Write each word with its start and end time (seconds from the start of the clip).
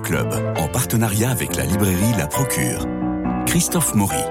Club, 0.00 0.32
en 0.56 0.68
partenariat 0.68 1.30
avec 1.30 1.56
la 1.56 1.64
librairie 1.64 2.14
La 2.16 2.26
Procure. 2.26 2.86
Christophe 3.46 3.94
Maury. 3.94 4.22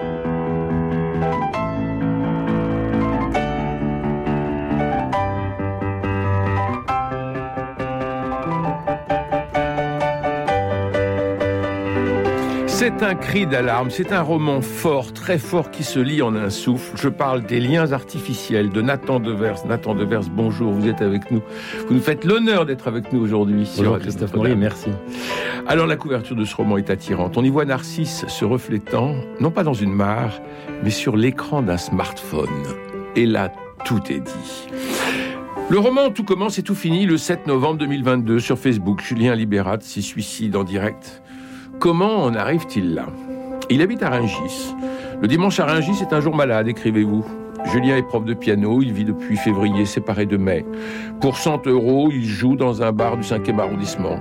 C'est 12.82 13.04
un 13.04 13.14
cri 13.14 13.46
d'alarme, 13.46 13.91
c'est 13.91 14.12
un 14.12 14.23
roman 14.23 14.62
fort, 14.62 15.14
très 15.14 15.37
fort 15.37 15.69
qui 15.69 15.83
se 15.83 16.00
lit 16.00 16.23
en 16.23 16.36
un 16.36 16.50
souffle. 16.50 16.98
Je 16.98 17.09
parle 17.09 17.44
des 17.44 17.59
liens 17.59 17.91
artificiels 17.91 18.72
de 18.72 18.82
Nathan 18.82 19.20
Devers. 19.20 19.68
Nathan 19.68 19.94
Devers, 19.94 20.23
bonjour, 20.32 20.72
vous 20.72 20.88
êtes 20.88 21.04
avec 21.04 21.30
nous. 21.30 21.44
Vous 21.88 21.94
nous 21.94 22.02
faites 22.02 22.26
l'honneur 22.26 22.66
d'être 22.66 22.88
avec 22.88 23.14
nous 23.14 23.22
aujourd'hui. 23.22 23.70
Bonjour 23.78 24.00
Christophe 24.00 24.34
Maurier, 24.34 24.55
merci. 24.55 24.90
Alors 25.72 25.88
la 25.88 25.96
couverture 25.96 26.36
de 26.36 26.44
ce 26.44 26.54
roman 26.54 26.76
est 26.76 26.90
attirante. 26.90 27.38
On 27.38 27.46
y 27.46 27.50
voit 27.50 27.64
Narcisse 27.64 28.26
se 28.28 28.44
reflétant, 28.44 29.16
non 29.40 29.52
pas 29.52 29.64
dans 29.64 29.74
une 29.74 29.94
mare, 29.94 30.42
mais 30.84 30.90
sur 30.90 31.16
l'écran 31.16 31.62
d'un 31.62 31.78
smartphone. 31.78 32.50
Et 33.16 33.26
là, 33.26 33.54
tout 33.86 34.02
est 34.10 34.20
dit. 34.20 34.68
Le 35.70 35.80
roman 35.80 36.10
Tout 36.10 36.26
commence 36.26 36.60
et 36.60 36.64
tout 36.64 36.76
finit 36.76 37.06
le 37.06 37.18
7 37.18 37.48
novembre 37.48 37.78
2022 37.78 38.42
sur 38.42 38.60
Facebook. 38.60 39.02
Julien 39.02 39.34
Libérat 39.34 39.78
s'y 39.80 40.02
suicide 40.02 40.58
en 40.58 40.66
direct. 40.66 41.24
Comment 41.80 42.26
en 42.26 42.36
arrive-t-il 42.36 42.94
là? 42.94 43.06
Il 43.70 43.82
habite 43.82 44.04
à 44.04 44.10
Rungis. 44.10 44.76
Le 45.22 45.28
dimanche 45.30 45.62
à 45.62 45.68
Rungis 45.68 46.02
est 46.02 46.12
un 46.12 46.20
jour 46.20 46.36
malade, 46.36 46.68
écrivez-vous. 46.68 47.24
Julien 47.72 47.96
est 47.96 48.04
prof 48.04 48.26
de 48.26 48.34
piano, 48.34 48.82
il 48.82 48.92
vit 48.92 49.06
depuis 49.06 49.38
février, 49.38 49.85
séparé 49.85 50.26
de 50.26 50.35
mai. 50.35 50.66
Pour 51.22 51.38
100 51.38 51.68
euros, 51.68 52.10
il 52.12 52.26
joue 52.26 52.58
dans 52.58 52.84
un 52.84 52.91
bar 52.91 53.16
du 53.16 53.24
5e 53.24 53.58
arrondissement. 53.58 54.20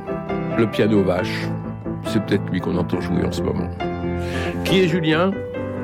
Le 0.60 0.66
piano 0.66 1.02
vache. 1.02 1.48
C'est 2.04 2.22
peut-être 2.26 2.46
lui 2.50 2.60
qu'on 2.60 2.76
entend 2.76 3.00
jouer 3.00 3.24
en 3.24 3.32
ce 3.32 3.40
moment. 3.40 3.70
Qui 4.66 4.82
est 4.82 4.88
Julien? 4.88 5.30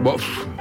Bon, 0.04 0.16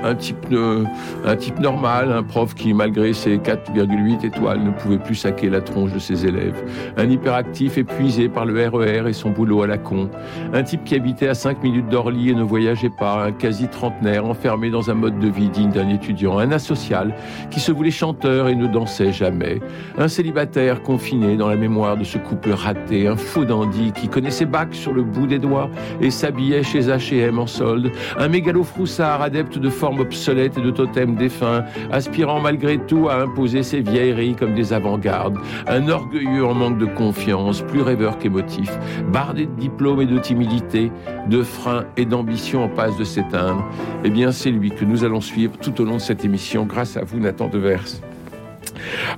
un 0.06 0.16
type, 0.16 1.60
normal, 1.60 2.12
un 2.12 2.24
prof 2.24 2.54
qui, 2.54 2.74
malgré 2.74 3.14
ses 3.14 3.38
4,8 3.38 4.26
étoiles, 4.26 4.64
ne 4.64 4.70
pouvait 4.70 5.00
plus 5.00 5.16
saquer 5.16 5.50
la 5.50 5.62
tronche 5.62 5.94
de 5.94 6.00
ses 6.00 6.26
élèves. 6.26 6.64
Un 6.98 7.10
hyperactif 7.10 7.78
épuisé 7.78 8.30
par 8.30 8.46
le 8.46 8.54
RER 8.68 9.02
e 9.02 9.08
et 9.08 9.14
son 9.14 9.32
boulot 9.32 9.64
à 9.64 9.68
la 9.68 9.78
con. 9.78 10.10
Un 10.54 10.64
type 10.64 10.84
qui 10.84 10.96
habitait 10.96 11.28
à 11.28 11.34
5 11.34 11.64
minutes 11.64 11.90
d'Orly 11.90 12.30
et 12.30 12.36
ne 12.36 12.44
voyageait 12.44 12.92
pas. 12.92 13.26
Un 13.26 13.32
quasi 13.32 13.68
trentenaire 13.68 14.26
enfermé 14.26 14.70
dans 14.70 14.92
un 14.92 14.94
mode 14.94 15.20
de 15.20 15.28
vie 15.28 15.50
digne 15.50 15.72
d'un 15.72 15.90
étudiant. 15.90 16.38
Un 16.38 16.52
asocial 16.52 17.16
qui 17.50 17.60
se 17.60 17.72
voulait 17.72 17.92
chanteur 17.92 18.48
et 18.48 18.56
ne 18.56 18.68
dansait 18.68 19.12
jamais. 19.12 19.60
Un 19.98 20.08
célibataire 20.08 20.84
confiné 20.84 21.36
dans 21.36 21.50
la 21.50 21.56
mémoire 21.56 21.98
de 21.98 22.04
ce 22.04 22.18
couple 22.18 22.52
raté. 22.52 23.08
Un 23.08 23.18
faux 23.18 23.46
dandy 23.46 23.92
qui 23.92 24.08
connaissait 24.08 24.46
Bach 24.46 24.68
sur 24.72 24.94
le 24.94 25.04
bout 25.04 25.28
des 25.28 25.40
doigts 25.40 25.70
et 26.00 26.12
s'habillait 26.12 26.64
chez 26.64 26.82
H&M 26.82 27.40
en 27.40 27.48
solde. 27.48 27.92
Un 28.18 28.28
mégalo 28.28 28.64
froussard 28.64 29.22
adepte 29.22 29.58
de 29.58 29.70
formes 29.96 30.40
et 30.40 30.50
de 30.50 30.72
totems 30.72 31.16
défunts, 31.16 31.64
aspirant 31.92 32.40
malgré 32.40 32.78
tout 32.78 33.10
à 33.10 33.22
imposer 33.22 33.64
ses 33.64 33.82
vieilleries 33.82 34.36
comme 34.36 34.54
des 34.54 34.74
avant-gardes, 34.74 35.38
un 35.68 35.88
orgueilleux 35.88 36.46
en 36.46 36.54
manque 36.54 36.78
de 36.78 36.86
confiance, 36.86 37.62
plus 37.62 37.82
rêveur 37.82 38.18
qu'émotif, 38.18 38.72
bardé 39.12 39.46
de 39.46 39.56
diplômes 39.56 40.02
et 40.02 40.06
de 40.06 40.20
timidité, 40.20 40.92
de 41.30 41.44
freins 41.44 41.86
et 41.98 42.06
d'ambition 42.06 42.64
en 42.64 42.70
passe 42.70 42.98
de 42.98 43.04
s'éteindre, 43.04 43.66
eh 44.04 44.10
bien 44.10 44.32
c'est 44.32 44.52
lui 44.52 44.72
que 44.72 44.86
nous 44.86 45.04
allons 45.04 45.22
suivre 45.22 45.58
tout 45.58 45.80
au 45.82 45.86
long 45.86 45.96
de 45.96 46.02
cette 46.02 46.26
émission, 46.26 46.66
grâce 46.66 46.98
à 46.98 47.04
vous 47.04 47.20
Nathan 47.20 47.48
Devers. 47.48 48.02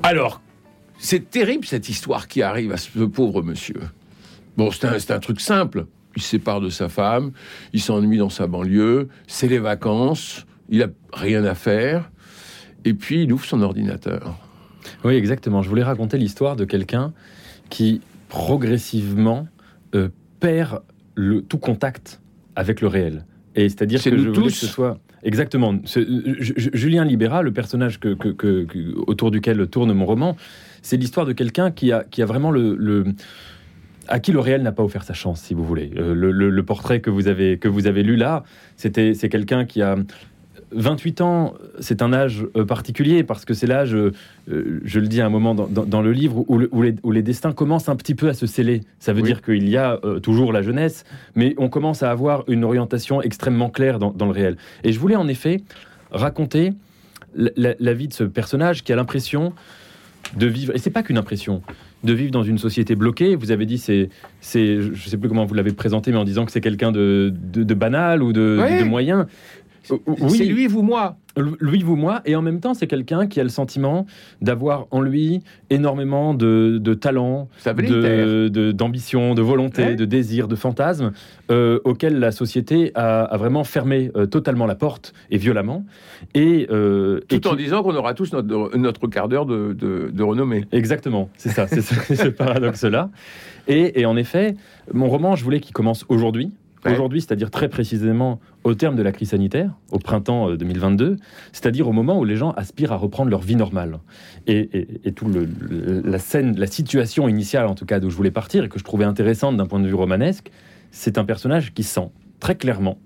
Alors, 0.03 0.41
c'est 0.99 1.29
terrible 1.29 1.65
cette 1.65 1.89
histoire 1.89 2.27
qui 2.27 2.41
arrive 2.41 2.71
à 2.71 2.77
ce 2.77 2.99
pauvre 2.99 3.41
monsieur. 3.43 3.81
Bon, 4.57 4.71
c'est 4.71 4.85
un, 4.85 5.15
un 5.15 5.19
truc 5.19 5.39
simple 5.39 5.85
il 6.17 6.23
sépare 6.23 6.61
de 6.61 6.69
sa 6.69 6.89
femme, 6.89 7.31
il 7.73 7.79
s'ennuie 7.79 8.17
dans 8.17 8.31
sa 8.31 8.47
banlieue, 8.47 9.07
c'est 9.27 9.47
les 9.47 9.59
vacances, 9.59 10.47
il 10.69 10.83
a 10.83 10.87
rien 11.13 11.43
à 11.45 11.55
faire, 11.55 12.09
et 12.85 12.93
puis 12.93 13.23
il 13.23 13.33
ouvre 13.33 13.45
son 13.45 13.61
ordinateur. 13.61 14.37
Oui, 15.03 15.15
exactement. 15.15 15.61
Je 15.61 15.69
voulais 15.69 15.83
raconter 15.83 16.17
l'histoire 16.17 16.55
de 16.55 16.65
quelqu'un 16.65 17.13
qui 17.69 18.01
progressivement 18.29 19.47
euh, 19.95 20.09
perd 20.39 20.81
le, 21.15 21.41
tout 21.41 21.57
contact 21.57 22.21
avec 22.55 22.81
le 22.81 22.87
réel. 22.87 23.25
Et 23.55 23.69
c'est-à-dire 23.69 24.01
que 24.01 24.17
je 24.17 24.29
voulais 24.29 24.47
que 24.47 24.53
ce 24.53 24.67
soit 24.67 24.99
exactement 25.23 25.75
Julien 25.85 27.03
Libéra, 27.03 27.41
le 27.41 27.51
personnage 27.51 27.99
que, 27.99 28.15
autour 29.07 29.31
duquel 29.31 29.67
tourne 29.67 29.91
mon 29.93 30.05
roman, 30.05 30.37
c'est 30.81 30.97
l'histoire 30.97 31.25
de 31.25 31.33
quelqu'un 31.33 31.71
qui 31.71 31.91
a, 31.91 32.03
qui 32.03 32.21
a 32.21 32.25
vraiment 32.25 32.51
le 32.51 33.15
à 34.07 34.19
qui 34.19 34.31
le 34.31 34.39
réel 34.39 34.61
n'a 34.61 34.71
pas 34.71 34.83
offert 34.83 35.03
sa 35.03 35.13
chance, 35.13 35.41
si 35.41 35.53
vous 35.53 35.63
voulez. 35.63 35.91
Euh, 35.97 36.13
le, 36.13 36.63
portrait 36.63 36.99
que 36.99 37.09
vous 37.09 37.27
avez, 37.27 37.57
que 37.57 37.67
vous 37.67 37.87
avez 37.87 38.03
lu 38.03 38.15
là, 38.15 38.43
c'était, 38.75 39.13
c'est 39.13 39.29
quelqu'un 39.29 39.65
qui 39.65 39.81
a 39.81 39.95
28 40.71 41.21
ans, 41.21 41.53
c'est 41.79 42.01
un 42.01 42.11
âge 42.13 42.45
euh, 42.55 42.65
particulier 42.65 43.23
parce 43.23 43.45
que 43.45 43.53
c'est 43.53 43.67
l'âge, 43.67 43.95
euh, 43.95 44.11
je 44.47 44.99
le 44.99 45.07
dis 45.07 45.21
à 45.21 45.25
un 45.25 45.29
moment 45.29 45.55
dans, 45.55 46.01
le 46.01 46.11
livre, 46.11 46.43
où, 46.47 47.11
les, 47.11 47.21
destins 47.21 47.53
commencent 47.53 47.89
un 47.89 47.95
petit 47.95 48.15
peu 48.15 48.29
à 48.29 48.33
se 48.33 48.45
sceller. 48.47 48.81
Ça 48.99 49.13
veut 49.13 49.21
dire 49.21 49.41
qu'il 49.41 49.67
y 49.69 49.77
a 49.77 49.99
toujours 50.21 50.51
la 50.51 50.61
jeunesse, 50.61 51.05
mais 51.35 51.55
on 51.57 51.69
commence 51.69 52.03
à 52.03 52.11
avoir 52.11 52.43
une 52.47 52.63
orientation 52.63 53.21
extrêmement 53.21 53.69
claire 53.69 53.99
dans, 53.99 54.25
le 54.25 54.31
réel. 54.31 54.57
Et 54.83 54.91
je 54.91 54.99
voulais 54.99 55.15
en 55.15 55.27
effet 55.27 55.61
raconter 56.11 56.73
la 57.35 57.93
vie 57.93 58.07
de 58.07 58.13
ce 58.13 58.23
personnage 58.23 58.83
qui 58.83 58.91
a 58.91 58.95
l'impression 58.95 59.53
de 60.35 60.47
vivre, 60.47 60.75
et 60.75 60.79
c'est 60.79 60.89
pas 60.89 61.03
qu'une 61.03 61.17
impression, 61.17 61.61
de 62.03 62.13
vivre 62.13 62.31
dans 62.31 62.43
une 62.43 62.57
société 62.57 62.95
bloquée. 62.95 63.35
Vous 63.35 63.51
avez 63.51 63.65
dit, 63.65 63.77
c'est, 63.77 64.09
c'est 64.41 64.81
je 64.81 65.09
sais 65.09 65.17
plus 65.17 65.29
comment 65.29 65.45
vous 65.45 65.53
l'avez 65.53 65.71
présenté, 65.71 66.11
mais 66.11 66.17
en 66.17 66.23
disant 66.23 66.45
que 66.45 66.51
c'est 66.51 66.61
quelqu'un 66.61 66.91
de, 66.91 67.33
de, 67.33 67.73
banal 67.73 68.21
ou 68.21 68.33
de, 68.33 68.79
de 68.79 68.83
moyen. 68.83 69.27
Oui, 69.89 70.37
c'est 70.37 70.45
lui, 70.45 70.67
vous, 70.67 70.81
moi. 70.81 71.17
Lui, 71.59 71.83
vous, 71.83 71.95
moi. 71.95 72.21
Et 72.25 72.35
en 72.35 72.41
même 72.41 72.59
temps, 72.59 72.73
c'est 72.73 72.87
quelqu'un 72.87 73.27
qui 73.27 73.39
a 73.39 73.43
le 73.43 73.49
sentiment 73.49 74.05
d'avoir 74.41 74.87
en 74.91 75.01
lui 75.01 75.41
énormément 75.69 76.33
de, 76.33 76.79
de 76.81 76.93
talent, 76.93 77.47
d'ambition, 77.65 79.35
de, 79.35 79.41
volonté, 79.41 79.95
de 79.95 80.05
désir, 80.05 80.47
de 80.47 80.55
fantasme, 80.55 81.11
euh, 81.51 81.79
auquel 81.83 82.19
la 82.19 82.31
société 82.31 82.91
a, 82.95 83.35
vraiment 83.37 83.63
fermé 83.63 84.11
euh, 84.15 84.25
totalement 84.25 84.65
la 84.65 84.75
porte 84.75 85.13
et 85.29 85.37
violemment. 85.37 85.85
Et, 86.33 86.67
euh, 86.71 87.19
Tout 87.29 87.47
en 87.47 87.55
disant 87.55 87.83
qu'on 87.83 87.95
aura 87.95 88.13
tous 88.13 88.33
notre, 88.33 88.75
notre 88.75 89.07
quart 89.07 89.27
d'heure 89.27 89.45
de, 89.45 89.73
de, 89.73 90.23
renommée. 90.23 90.65
Exactement, 90.71 91.29
c'est 91.37 91.49
ça, 91.49 91.67
c'est 91.67 91.81
ce, 92.15 92.27
paradoxe-là. 92.27 93.09
Et, 93.67 94.01
et 94.01 94.05
en 94.05 94.17
effet, 94.17 94.55
mon 94.93 95.07
roman, 95.07 95.35
je 95.35 95.43
voulais 95.43 95.59
qu'il 95.59 95.73
commence 95.73 96.05
aujourd'hui 96.09 96.51
Aujourd'hui, 96.91 97.21
c'est-à-dire 97.21 97.51
très 97.51 97.69
précisément 97.69 98.39
au 98.63 98.73
terme 98.73 98.95
de 98.95 99.01
la 99.01 99.11
crise 99.11 99.29
sanitaire, 99.29 99.71
au 99.91 99.99
printemps 99.99 100.55
2022, 100.55 101.05
euh, 101.05 101.15
c'est-à-dire 101.51 101.87
au 101.87 101.91
moment 101.91 102.19
où 102.19 102.25
les 102.25 102.35
gens 102.35 102.51
aspirent 102.51 102.91
à 102.91 102.97
reprendre 102.97 103.29
leur 103.29 103.41
vie 103.41 103.55
normale. 103.55 103.99
Et, 104.47 104.87
tout 105.15 105.27
le, 105.27 105.47
la 106.03 106.19
scène, 106.19 106.57
la 106.57 106.67
situation 106.67 107.27
initiale 107.27 107.67
en 107.67 107.75
tout 107.75 107.85
cas 107.85 107.99
d'où 107.99 108.09
je 108.09 108.15
voulais 108.15 108.31
partir 108.31 108.63
et 108.63 108.69
que 108.69 108.79
je 108.79 108.83
trouvais 108.83 109.05
intéressante 109.05 109.57
d'un 109.57 109.65
point 109.65 109.79
de 109.79 109.87
vue 109.87 109.93
romanesque, 109.93 110.51
c'est 110.91 111.17
un 111.17 111.25
personnage 111.25 111.73
qui 111.73 111.83
sent 111.83 112.09
très 112.39 112.55
clairement 112.55 112.97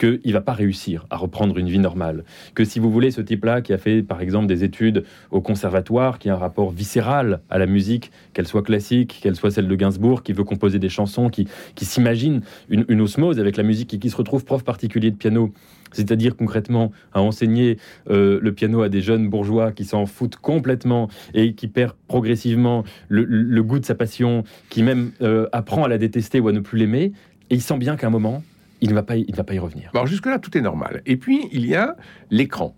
qu'il 0.00 0.20
ne 0.24 0.32
va 0.32 0.40
pas 0.40 0.54
réussir 0.54 1.06
à 1.10 1.16
reprendre 1.16 1.58
une 1.58 1.68
vie 1.68 1.78
normale. 1.78 2.24
Que 2.54 2.64
si 2.64 2.78
vous 2.78 2.90
voulez, 2.90 3.10
ce 3.10 3.20
type-là, 3.20 3.60
qui 3.60 3.72
a 3.72 3.78
fait 3.78 4.02
par 4.02 4.22
exemple 4.22 4.46
des 4.46 4.64
études 4.64 5.04
au 5.30 5.42
conservatoire, 5.42 6.18
qui 6.18 6.30
a 6.30 6.34
un 6.34 6.38
rapport 6.38 6.70
viscéral 6.70 7.40
à 7.50 7.58
la 7.58 7.66
musique, 7.66 8.10
qu'elle 8.32 8.46
soit 8.46 8.62
classique, 8.62 9.20
qu'elle 9.22 9.36
soit 9.36 9.50
celle 9.50 9.68
de 9.68 9.74
Gainsbourg, 9.74 10.22
qui 10.22 10.32
veut 10.32 10.44
composer 10.44 10.78
des 10.78 10.88
chansons, 10.88 11.28
qui, 11.28 11.46
qui 11.74 11.84
s'imagine 11.84 12.40
une, 12.70 13.00
osmose 13.00 13.38
avec 13.38 13.56
la 13.56 13.62
musique 13.62 13.92
et 13.94 13.98
qui 13.98 14.10
se 14.10 14.16
retrouve 14.16 14.44
prof 14.44 14.64
particulier 14.64 15.10
de 15.10 15.16
piano, 15.16 15.52
c'est-à-dire 15.92 16.36
concrètement 16.36 16.92
à 17.12 17.20
enseigner 17.20 17.76
euh, 18.08 18.38
le 18.42 18.52
piano 18.52 18.82
à 18.82 18.88
des 18.88 19.02
jeunes 19.02 19.28
bourgeois 19.28 19.72
qui 19.72 19.84
s'en 19.84 20.06
foutent 20.06 20.36
complètement 20.36 21.08
et 21.34 21.54
qui 21.54 21.68
perd 21.68 21.92
progressivement 22.08 22.84
le, 23.08 23.60
goût 23.62 23.78
de 23.78 23.84
sa 23.84 23.94
passion, 23.94 24.44
qui 24.70 24.82
même 24.82 25.12
euh, 25.20 25.46
apprend 25.52 25.84
à 25.84 25.88
la 25.88 25.98
détester 25.98 26.40
ou 26.40 26.48
à 26.48 26.52
ne 26.52 26.60
plus 26.60 26.78
l'aimer, 26.78 27.12
et 27.50 27.56
il 27.56 27.60
sent 27.60 27.78
bien 27.78 27.96
qu'à 27.96 28.06
un 28.06 28.10
moment, 28.10 28.42
il 28.80 28.90
ne 28.90 28.94
va 28.94 29.02
pas, 29.02 29.16
il 29.16 29.34
va 29.34 29.44
pas 29.44 29.54
y 29.54 29.58
revenir. 29.58 29.90
Alors 29.94 30.06
jusque-là, 30.06 30.38
tout 30.38 30.56
est 30.56 30.60
normal. 30.60 31.02
Et 31.06 31.16
puis, 31.16 31.48
il 31.52 31.66
y 31.66 31.74
a 31.74 31.96
l'écran. 32.30 32.76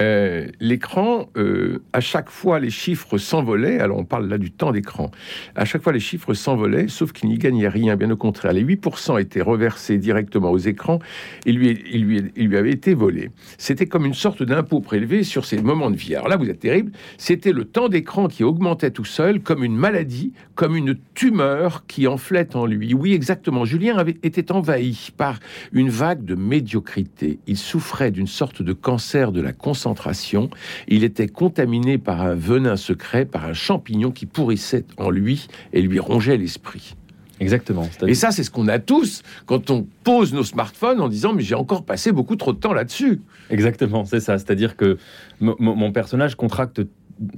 Euh, 0.00 0.48
l'écran, 0.60 1.28
euh, 1.36 1.82
à 1.92 2.00
chaque 2.00 2.30
fois, 2.30 2.60
les 2.60 2.70
chiffres 2.70 3.18
s'envolaient. 3.18 3.78
Alors, 3.80 3.98
on 3.98 4.04
parle 4.04 4.28
là 4.28 4.38
du 4.38 4.50
temps 4.50 4.72
d'écran. 4.72 5.10
À 5.54 5.64
chaque 5.64 5.82
fois, 5.82 5.92
les 5.92 6.00
chiffres 6.00 6.34
s'envolaient, 6.34 6.88
sauf 6.88 7.12
qu'il 7.12 7.28
n'y 7.28 7.38
gagnait 7.38 7.68
rien. 7.68 7.96
Bien 7.96 8.10
au 8.10 8.16
contraire, 8.16 8.52
les 8.52 8.64
8% 8.64 9.20
étaient 9.20 9.42
reversés 9.42 9.98
directement 9.98 10.50
aux 10.50 10.58
écrans 10.58 10.98
et 11.46 11.52
lui, 11.52 11.82
il, 11.92 12.04
lui, 12.04 12.32
il 12.36 12.48
lui 12.48 12.56
avait 12.56 12.72
été 12.72 12.94
volé. 12.94 13.30
C'était 13.58 13.86
comme 13.86 14.04
une 14.04 14.14
sorte 14.14 14.42
d'impôt 14.42 14.80
prélevé 14.80 15.22
sur 15.22 15.44
ces 15.44 15.60
moments 15.62 15.90
de 15.90 15.96
vie. 15.96 16.14
Alors 16.14 16.28
là, 16.28 16.36
vous 16.36 16.48
êtes 16.48 16.60
terrible. 16.60 16.92
C'était 17.18 17.52
le 17.52 17.64
temps 17.64 17.88
d'écran 17.88 18.28
qui 18.28 18.44
augmentait 18.44 18.90
tout 18.90 19.04
seul, 19.04 19.40
comme 19.40 19.64
une 19.64 19.76
maladie, 19.76 20.32
comme 20.54 20.76
une 20.76 20.96
tumeur 21.14 21.84
qui 21.86 22.06
enflait 22.06 22.54
en 22.56 22.66
lui. 22.66 22.94
Oui, 22.94 23.12
exactement. 23.12 23.64
Julien 23.64 23.96
avait 23.96 24.18
été 24.22 24.44
envahi 24.52 25.10
par 25.16 25.38
une 25.72 25.88
vague 25.88 26.24
de 26.24 26.34
médiocrité. 26.34 27.38
Il 27.46 27.56
souffrait 27.56 28.10
d'une 28.10 28.26
sorte 28.26 28.62
de 28.62 28.72
cancer 28.72 29.32
de 29.32 29.40
la 29.40 29.52
concentration. 29.54 30.50
Il 30.88 31.04
était 31.04 31.28
contaminé 31.28 31.98
par 31.98 32.22
un 32.22 32.34
venin 32.34 32.76
secret, 32.76 33.24
par 33.24 33.44
un 33.46 33.54
champignon 33.54 34.10
qui 34.10 34.26
pourrissait 34.26 34.84
en 34.96 35.10
lui 35.10 35.48
et 35.72 35.82
lui 35.82 35.98
rongeait 35.98 36.36
l'esprit. 36.36 36.94
Exactement. 37.40 37.88
Et 38.06 38.14
ça, 38.14 38.30
c'est 38.30 38.44
ce 38.44 38.50
qu'on 38.50 38.68
a 38.68 38.78
tous 38.78 39.22
quand 39.46 39.70
on 39.70 39.86
pose 40.04 40.32
nos 40.32 40.44
smartphones 40.44 41.00
en 41.00 41.08
disant 41.08 41.32
mais 41.32 41.42
j'ai 41.42 41.56
encore 41.56 41.84
passé 41.84 42.12
beaucoup 42.12 42.36
trop 42.36 42.52
de 42.52 42.58
temps 42.58 42.72
là-dessus. 42.72 43.20
Exactement, 43.50 44.04
c'est 44.04 44.20
ça. 44.20 44.38
C'est-à-dire 44.38 44.76
que 44.76 44.98
mon 45.40 45.92
personnage 45.92 46.36
contracte 46.36 46.80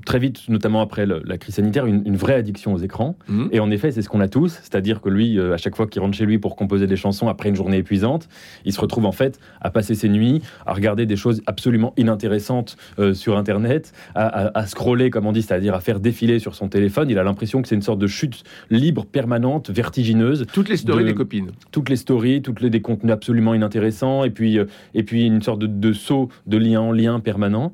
très 0.04 0.18
vite, 0.18 0.48
notamment 0.48 0.80
après 0.80 1.06
la 1.06 1.38
crise 1.38 1.56
sanitaire, 1.56 1.86
une, 1.86 2.16
vraie 2.16 2.34
addiction 2.34 2.72
aux 2.72 2.78
écrans. 2.78 3.16
Mmh. 3.28 3.46
Et 3.52 3.60
en 3.60 3.70
effet, 3.70 3.90
c'est 3.90 4.02
ce 4.02 4.08
qu'on 4.08 4.20
a 4.20 4.28
tous. 4.28 4.58
C'est-à-dire 4.62 5.00
que 5.00 5.08
lui, 5.08 5.38
euh, 5.38 5.54
à 5.54 5.56
chaque 5.56 5.76
fois 5.76 5.86
qu'il 5.86 6.00
rentre 6.00 6.16
chez 6.16 6.24
lui 6.24 6.38
pour 6.38 6.56
composer 6.56 6.86
des 6.86 6.96
chansons 6.96 7.28
après 7.28 7.48
une 7.48 7.56
journée 7.56 7.78
épuisante, 7.78 8.28
il 8.64 8.72
se 8.72 8.80
retrouve 8.80 9.04
en 9.04 9.12
fait 9.12 9.38
à 9.60 9.70
passer 9.70 9.94
ses 9.94 10.08
nuits 10.08 10.42
à 10.64 10.72
regarder 10.72 11.06
des 11.06 11.16
choses 11.16 11.42
absolument 11.46 11.92
inintéressantes 11.96 12.76
euh, 12.98 13.14
sur 13.14 13.36
Internet, 13.36 13.92
à, 14.14 14.66
scroller, 14.66 15.10
comme 15.10 15.26
on 15.26 15.32
dit, 15.32 15.42
c'est-à-dire 15.42 15.74
à 15.74 15.80
faire 15.80 16.00
défiler 16.00 16.38
sur 16.38 16.54
son 16.54 16.68
téléphone. 16.68 17.10
Il 17.10 17.18
a 17.18 17.22
l'impression 17.22 17.62
que 17.62 17.68
c'est 17.68 17.74
une 17.74 17.82
sorte 17.82 17.98
de 17.98 18.06
chute 18.06 18.42
libre, 18.70 19.04
permanente, 19.04 19.70
vertigineuse. 19.70 20.46
Toutes 20.52 20.68
les 20.68 20.76
stories 20.76 21.04
des 21.04 21.14
copines. 21.14 21.50
Toutes 21.70 21.88
les 21.88 21.96
stories, 21.96 22.42
toutes 22.42 22.60
les, 22.60 22.70
des 22.70 22.80
contenus 22.80 23.12
absolument 23.12 23.54
inintéressants, 23.54 24.24
et 24.24 24.30
puis, 24.30 24.58
euh, 24.58 24.64
et 24.94 25.02
puis 25.02 25.26
une 25.26 25.42
sorte 25.42 25.60
de, 25.60 25.66
de 25.66 25.92
saut 25.92 26.28
de 26.46 26.56
lien 26.56 26.80
en 26.80 26.92
lien 26.92 27.20
permanent. 27.20 27.72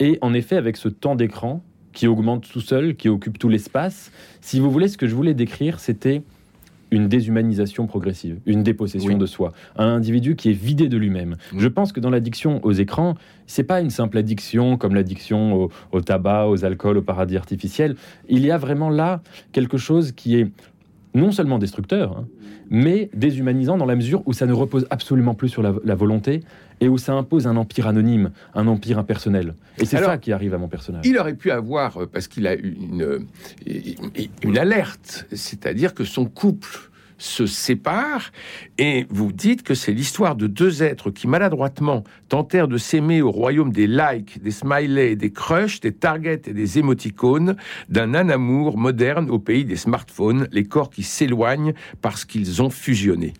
Et 0.00 0.18
en 0.20 0.34
effet, 0.34 0.56
avec 0.56 0.76
ce 0.76 0.88
temps 0.88 1.14
d'écran 1.14 1.62
qui 1.92 2.08
augmente 2.08 2.48
tout 2.48 2.60
seul, 2.60 2.96
qui 2.96 3.08
occupe 3.08 3.38
tout 3.38 3.48
l'espace, 3.48 4.10
si 4.40 4.58
vous 4.58 4.70
voulez, 4.70 4.88
ce 4.88 4.98
que 4.98 5.06
je 5.06 5.14
voulais 5.14 5.34
décrire, 5.34 5.78
c'était 5.78 6.22
une 6.90 7.08
déshumanisation 7.08 7.86
progressive, 7.86 8.38
une 8.46 8.62
dépossession 8.62 9.16
de 9.16 9.26
soi, 9.26 9.52
un 9.76 9.88
individu 9.88 10.36
qui 10.36 10.50
est 10.50 10.54
vidé 10.54 10.88
de 10.88 10.96
lui-même. 10.96 11.36
Je 11.56 11.68
pense 11.68 11.92
que 11.92 12.00
dans 12.00 12.10
l'addiction 12.10 12.60
aux 12.64 12.72
écrans, 12.72 13.14
c'est 13.46 13.64
pas 13.64 13.80
une 13.80 13.90
simple 13.90 14.18
addiction 14.18 14.76
comme 14.76 14.94
l'addiction 14.94 15.68
au, 15.92 16.00
tabac, 16.00 16.46
aux 16.48 16.64
alcools, 16.64 16.98
aux 16.98 17.02
paradis 17.02 17.36
artificiels. 17.36 17.96
Il 18.28 18.44
y 18.44 18.50
a 18.50 18.58
vraiment 18.58 18.90
là 18.90 19.22
quelque 19.52 19.76
chose 19.76 20.12
qui 20.12 20.36
est 20.36 20.50
non 21.14 21.32
seulement 21.32 21.58
destructeur, 21.58 22.16
hein, 22.18 22.26
mais 22.70 23.10
déshumanisant 23.14 23.76
dans 23.76 23.86
la 23.86 23.96
mesure 23.96 24.22
où 24.26 24.32
ça 24.32 24.46
ne 24.46 24.52
repose 24.52 24.86
absolument 24.90 25.34
plus 25.34 25.48
sur 25.48 25.62
la, 25.62 25.94
volonté 25.94 26.40
et 26.80 26.88
où 26.88 26.98
ça 26.98 27.12
impose 27.12 27.46
un 27.46 27.56
empire 27.56 27.86
anonyme, 27.86 28.32
un 28.54 28.66
empire 28.66 28.98
impersonnel. 28.98 29.54
Et 29.78 29.84
c'est 29.84 29.98
ça 29.98 30.18
qui 30.18 30.32
arrive 30.32 30.54
à 30.54 30.58
mon 30.58 30.68
personnage. 30.68 31.06
Il 31.06 31.18
aurait 31.18 31.34
pu 31.34 31.50
avoir, 31.50 32.02
euh, 32.02 32.06
parce 32.06 32.26
qu'il 32.26 32.46
a 32.46 32.54
une, 32.54 33.26
une 34.42 34.58
alerte, 34.58 35.26
c'est-à-dire 35.32 35.94
que 35.94 36.04
son 36.04 36.26
couple 36.26 36.90
se 37.18 37.46
séparent 37.46 38.32
et 38.78 39.06
vous 39.10 39.32
dites 39.32 39.62
que 39.62 39.74
c'est 39.74 39.92
l'histoire 39.92 40.36
de 40.36 40.46
deux 40.46 40.82
êtres 40.82 41.10
qui 41.10 41.26
maladroitement 41.26 42.04
tentèrent 42.28 42.68
de 42.68 42.78
s'aimer 42.78 43.22
au 43.22 43.30
royaume 43.30 43.72
des 43.72 43.86
likes, 43.86 44.42
des 44.42 44.50
smileys, 44.50 45.16
des 45.16 45.30
crushs, 45.30 45.80
des 45.80 45.92
targets 45.92 46.42
et 46.46 46.52
des 46.52 46.78
émoticônes, 46.78 47.56
d'un 47.88 48.14
amour 48.14 48.78
moderne 48.78 49.30
au 49.30 49.38
pays 49.38 49.64
des 49.64 49.76
smartphones, 49.76 50.48
les 50.52 50.64
corps 50.64 50.90
qui 50.90 51.02
s'éloignent 51.02 51.74
parce 52.00 52.24
qu'ils 52.24 52.62
ont 52.62 52.70
fusionné. 52.70 53.34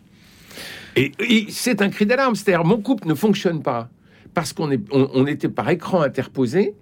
Et, 0.97 1.13
c'est 1.49 1.83
un 1.83 1.89
cri 1.89 2.07
d'alarme, 2.07 2.35
c'est-à-dire 2.37 2.65
mon 2.65 2.81
couple 2.81 3.09
ne 3.09 3.15
fonctionne 3.15 3.63
pas 3.63 3.89
parce 4.33 4.53
qu'on 4.53 4.71
on 4.91 5.27
était 5.27 5.49
par 5.49 5.69
écran 5.71 6.03
interposé. 6.03 6.75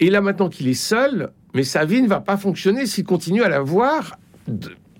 Et 0.00 0.10
là 0.10 0.20
maintenant 0.20 0.48
qu'il 0.48 0.68
est 0.68 0.74
seul, 0.74 1.30
mais 1.54 1.64
sa 1.64 1.84
vie 1.84 2.02
ne 2.02 2.08
va 2.08 2.20
pas 2.20 2.36
fonctionner 2.36 2.86
s'il 2.86 3.04
continue 3.04 3.42
à 3.42 3.48
la 3.48 3.60
voir 3.60 4.18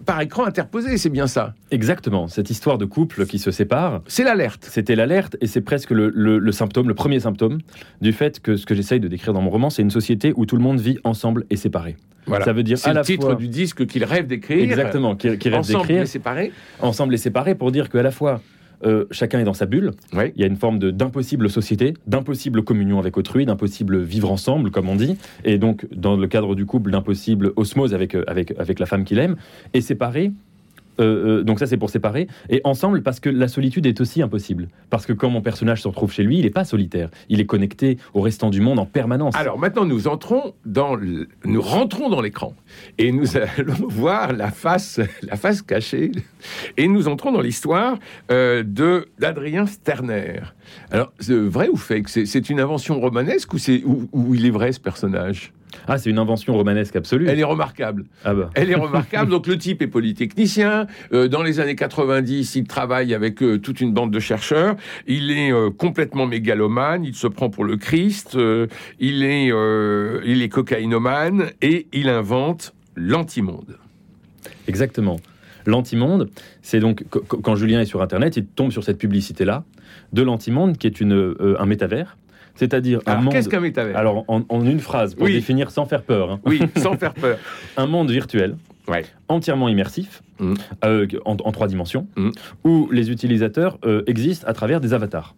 par 0.08 0.22
écran 0.22 0.46
interposé, 0.46 0.96
c'est 0.96 1.10
bien 1.10 1.26
ça. 1.26 1.52
Exactement, 1.70 2.28
cette 2.28 2.48
histoire 2.48 2.78
de 2.78 2.86
couple 2.86 3.26
qui 3.26 3.38
se 3.38 3.50
sépare. 3.50 4.00
C'est 4.06 4.24
l'alerte. 4.24 4.66
C'était 4.70 4.96
l'alerte 4.96 5.36
et 5.42 5.46
c'est 5.46 5.60
presque 5.60 5.90
le, 5.90 6.50
symptôme, 6.50 6.88
le 6.88 6.94
premier 6.94 7.20
symptôme 7.20 7.58
du 8.00 8.14
fait 8.14 8.40
que 8.40 8.56
ce 8.56 8.64
que 8.64 8.74
j'essaye 8.74 9.00
de 9.00 9.08
décrire 9.08 9.34
dans 9.34 9.42
mon 9.42 9.50
roman, 9.50 9.68
c'est 9.68 9.82
une 9.82 9.90
société 9.90 10.32
où 10.34 10.46
tout 10.46 10.56
le 10.56 10.62
monde 10.62 10.80
vit 10.80 10.96
ensemble 11.04 11.44
et 11.50 11.56
séparé. 11.56 11.98
Voilà. 12.24 12.46
Ça 12.46 12.54
veut 12.54 12.62
dire 12.62 12.78
c'est 12.78 12.94
le 12.94 13.02
titre 13.02 13.34
du 13.34 13.48
disque 13.48 13.86
qu'il 13.86 14.02
rêve 14.02 14.26
d'écrire. 14.26 14.62
Exactement, 14.62 15.14
qu'il 15.14 15.30
rêve 15.30 15.38
d'écrire. 15.38 15.58
Ensemble 15.58 15.92
et 15.92 16.06
séparé. 16.06 16.52
Ensemble 16.80 17.14
et 17.14 17.18
séparé 17.18 17.54
pour 17.54 17.70
dire 17.70 17.90
qu'à 17.90 18.02
la 18.02 18.10
fois 18.10 18.40
euh, 18.84 19.04
chacun 19.10 19.40
est 19.40 19.44
dans 19.44 19.54
sa 19.54 19.66
bulle. 19.66 19.92
Il 20.12 20.40
y 20.40 20.44
a 20.44 20.46
une 20.46 20.56
forme 20.56 20.78
d'impossible 20.78 21.50
société, 21.50 21.94
d'impossible 22.06 22.62
communion 22.62 22.98
avec 22.98 23.16
autrui, 23.16 23.46
d'impossible 23.46 24.02
vivre 24.02 24.30
ensemble, 24.30 24.70
comme 24.70 24.88
on 24.88 24.96
dit, 24.96 25.16
et 25.44 25.58
donc 25.58 25.86
dans 25.94 26.16
le 26.16 26.26
cadre 26.28 26.54
du 26.54 26.66
couple, 26.66 26.90
d'impossible 26.90 27.52
osmose 27.56 27.94
avec, 27.94 28.14
euh, 28.14 28.24
avec, 28.26 28.52
avec 28.58 28.78
la 28.78 28.86
femme 28.86 29.04
qu'il 29.04 29.18
aime, 29.18 29.36
et 29.74 29.80
séparé 29.80 30.32
euh, 31.00 31.40
euh, 31.40 31.42
donc 31.42 31.58
ça 31.58 31.66
c'est 31.66 31.76
pour 31.76 31.90
séparer, 31.90 32.28
et 32.48 32.60
ensemble 32.64 33.02
parce 33.02 33.20
que 33.20 33.28
la 33.28 33.48
solitude 33.48 33.86
est 33.86 34.00
aussi 34.00 34.22
impossible. 34.22 34.68
Parce 34.90 35.06
que 35.06 35.12
quand 35.12 35.30
mon 35.30 35.42
personnage 35.42 35.82
se 35.82 35.88
retrouve 35.88 36.12
chez 36.12 36.22
lui, 36.22 36.38
il 36.38 36.44
n'est 36.44 36.50
pas 36.50 36.64
solitaire, 36.64 37.10
il 37.28 37.40
est 37.40 37.46
connecté 37.46 37.98
au 38.14 38.20
restant 38.20 38.50
du 38.50 38.60
monde 38.60 38.78
en 38.78 38.86
permanence. 38.86 39.34
Alors 39.36 39.58
maintenant 39.58 39.84
nous 39.84 40.08
entrons 40.08 40.54
dans, 40.64 40.96
nous 41.44 41.62
rentrons 41.62 42.08
dans 42.08 42.20
l'écran 42.20 42.54
et 42.98 43.12
nous 43.12 43.36
allons 43.36 43.74
voir 43.88 44.32
la 44.32 44.50
face, 44.50 45.00
la 45.22 45.36
face 45.36 45.62
cachée, 45.62 46.12
et 46.76 46.88
nous 46.88 47.08
entrons 47.08 47.32
dans 47.32 47.40
l'histoire 47.40 47.98
euh, 48.30 48.62
de 48.62 49.08
d'Adrien 49.18 49.66
Sterner. 49.66 50.40
Alors 50.90 51.12
vrai 51.28 51.68
ou 51.68 51.76
fake? 51.76 52.08
C'est 52.08 52.50
une 52.50 52.60
invention 52.60 53.00
romanesque 53.00 53.52
ou 53.54 54.34
il 54.34 54.46
est 54.46 54.50
vrai 54.50 54.72
ce 54.72 54.80
personnage? 54.80 55.52
Ah, 55.86 55.98
c'est 55.98 56.10
une 56.10 56.18
invention 56.18 56.54
romanesque 56.54 56.96
absolue. 56.96 57.26
Elle 57.28 57.40
est 57.40 57.44
remarquable. 57.44 58.04
Ah 58.24 58.34
bah. 58.34 58.50
Elle 58.54 58.70
est 58.70 58.74
remarquable. 58.88 59.30
Donc 59.30 59.46
le 59.46 59.58
type 59.58 59.82
est 59.82 59.86
polytechnicien. 59.86 60.86
Euh, 61.12 61.28
dans 61.28 61.42
les 61.42 61.60
années 61.60 61.76
90, 61.76 62.56
il 62.56 62.66
travaille 62.66 63.14
avec 63.14 63.42
euh, 63.42 63.58
toute 63.58 63.80
une 63.80 63.92
bande 63.92 64.10
de 64.10 64.20
chercheurs. 64.20 64.76
Il 65.06 65.30
est 65.30 65.52
euh, 65.52 65.70
complètement 65.70 66.26
mégalomane. 66.26 67.04
Il 67.04 67.14
se 67.14 67.26
prend 67.26 67.50
pour 67.50 67.64
le 67.64 67.76
Christ. 67.76 68.36
il 68.98 69.24
est, 69.24 69.46
il 69.46 70.42
est 70.42 70.48
cocaïnomane 70.48 71.50
et 71.62 71.86
il 71.92 72.08
invente 72.08 72.74
l'antimonde. 72.96 73.78
Exactement. 74.66 75.18
L'antimonde, 75.66 76.30
c'est 76.62 76.80
donc 76.80 77.04
quand 77.08 77.54
Julien 77.56 77.80
est 77.80 77.86
sur 77.86 78.02
Internet, 78.02 78.36
il 78.36 78.46
tombe 78.46 78.72
sur 78.72 78.84
cette 78.84 78.98
publicité-là 78.98 79.64
de 80.12 80.22
l'antimonde, 80.22 80.78
qui 80.78 80.86
est 80.86 81.00
une, 81.00 81.34
un 81.58 81.66
métavers 81.66 82.16
c'est-à-dire 82.58 83.00
un 83.06 83.20
monde. 83.20 83.32
Qu'est-ce 83.32 83.48
qu'un 83.48 83.60
métavers? 83.60 83.96
Alors, 83.96 84.24
en, 84.26 84.64
une 84.64 84.80
phrase, 84.80 85.14
pour 85.14 85.26
définir 85.26 85.70
sans 85.70 85.86
faire 85.86 86.02
peur. 86.02 86.32
Hein. 86.32 86.40
Oui, 86.44 86.60
sans 86.76 86.96
faire 86.96 87.14
peur. 87.14 87.38
un 87.76 87.86
monde 87.86 88.10
virtuel, 88.10 88.56
entièrement 89.28 89.68
immersif, 89.68 90.22
mm. 90.40 90.54
euh, 90.84 91.06
en, 91.24 91.52
trois 91.52 91.68
dimensions, 91.68 92.08
mm. 92.16 92.30
où 92.64 92.88
les 92.90 93.10
utilisateurs 93.10 93.78
euh, 93.84 94.02
existent 94.06 94.46
à 94.48 94.52
travers 94.52 94.80
des 94.80 94.92
avatars. 94.92 95.34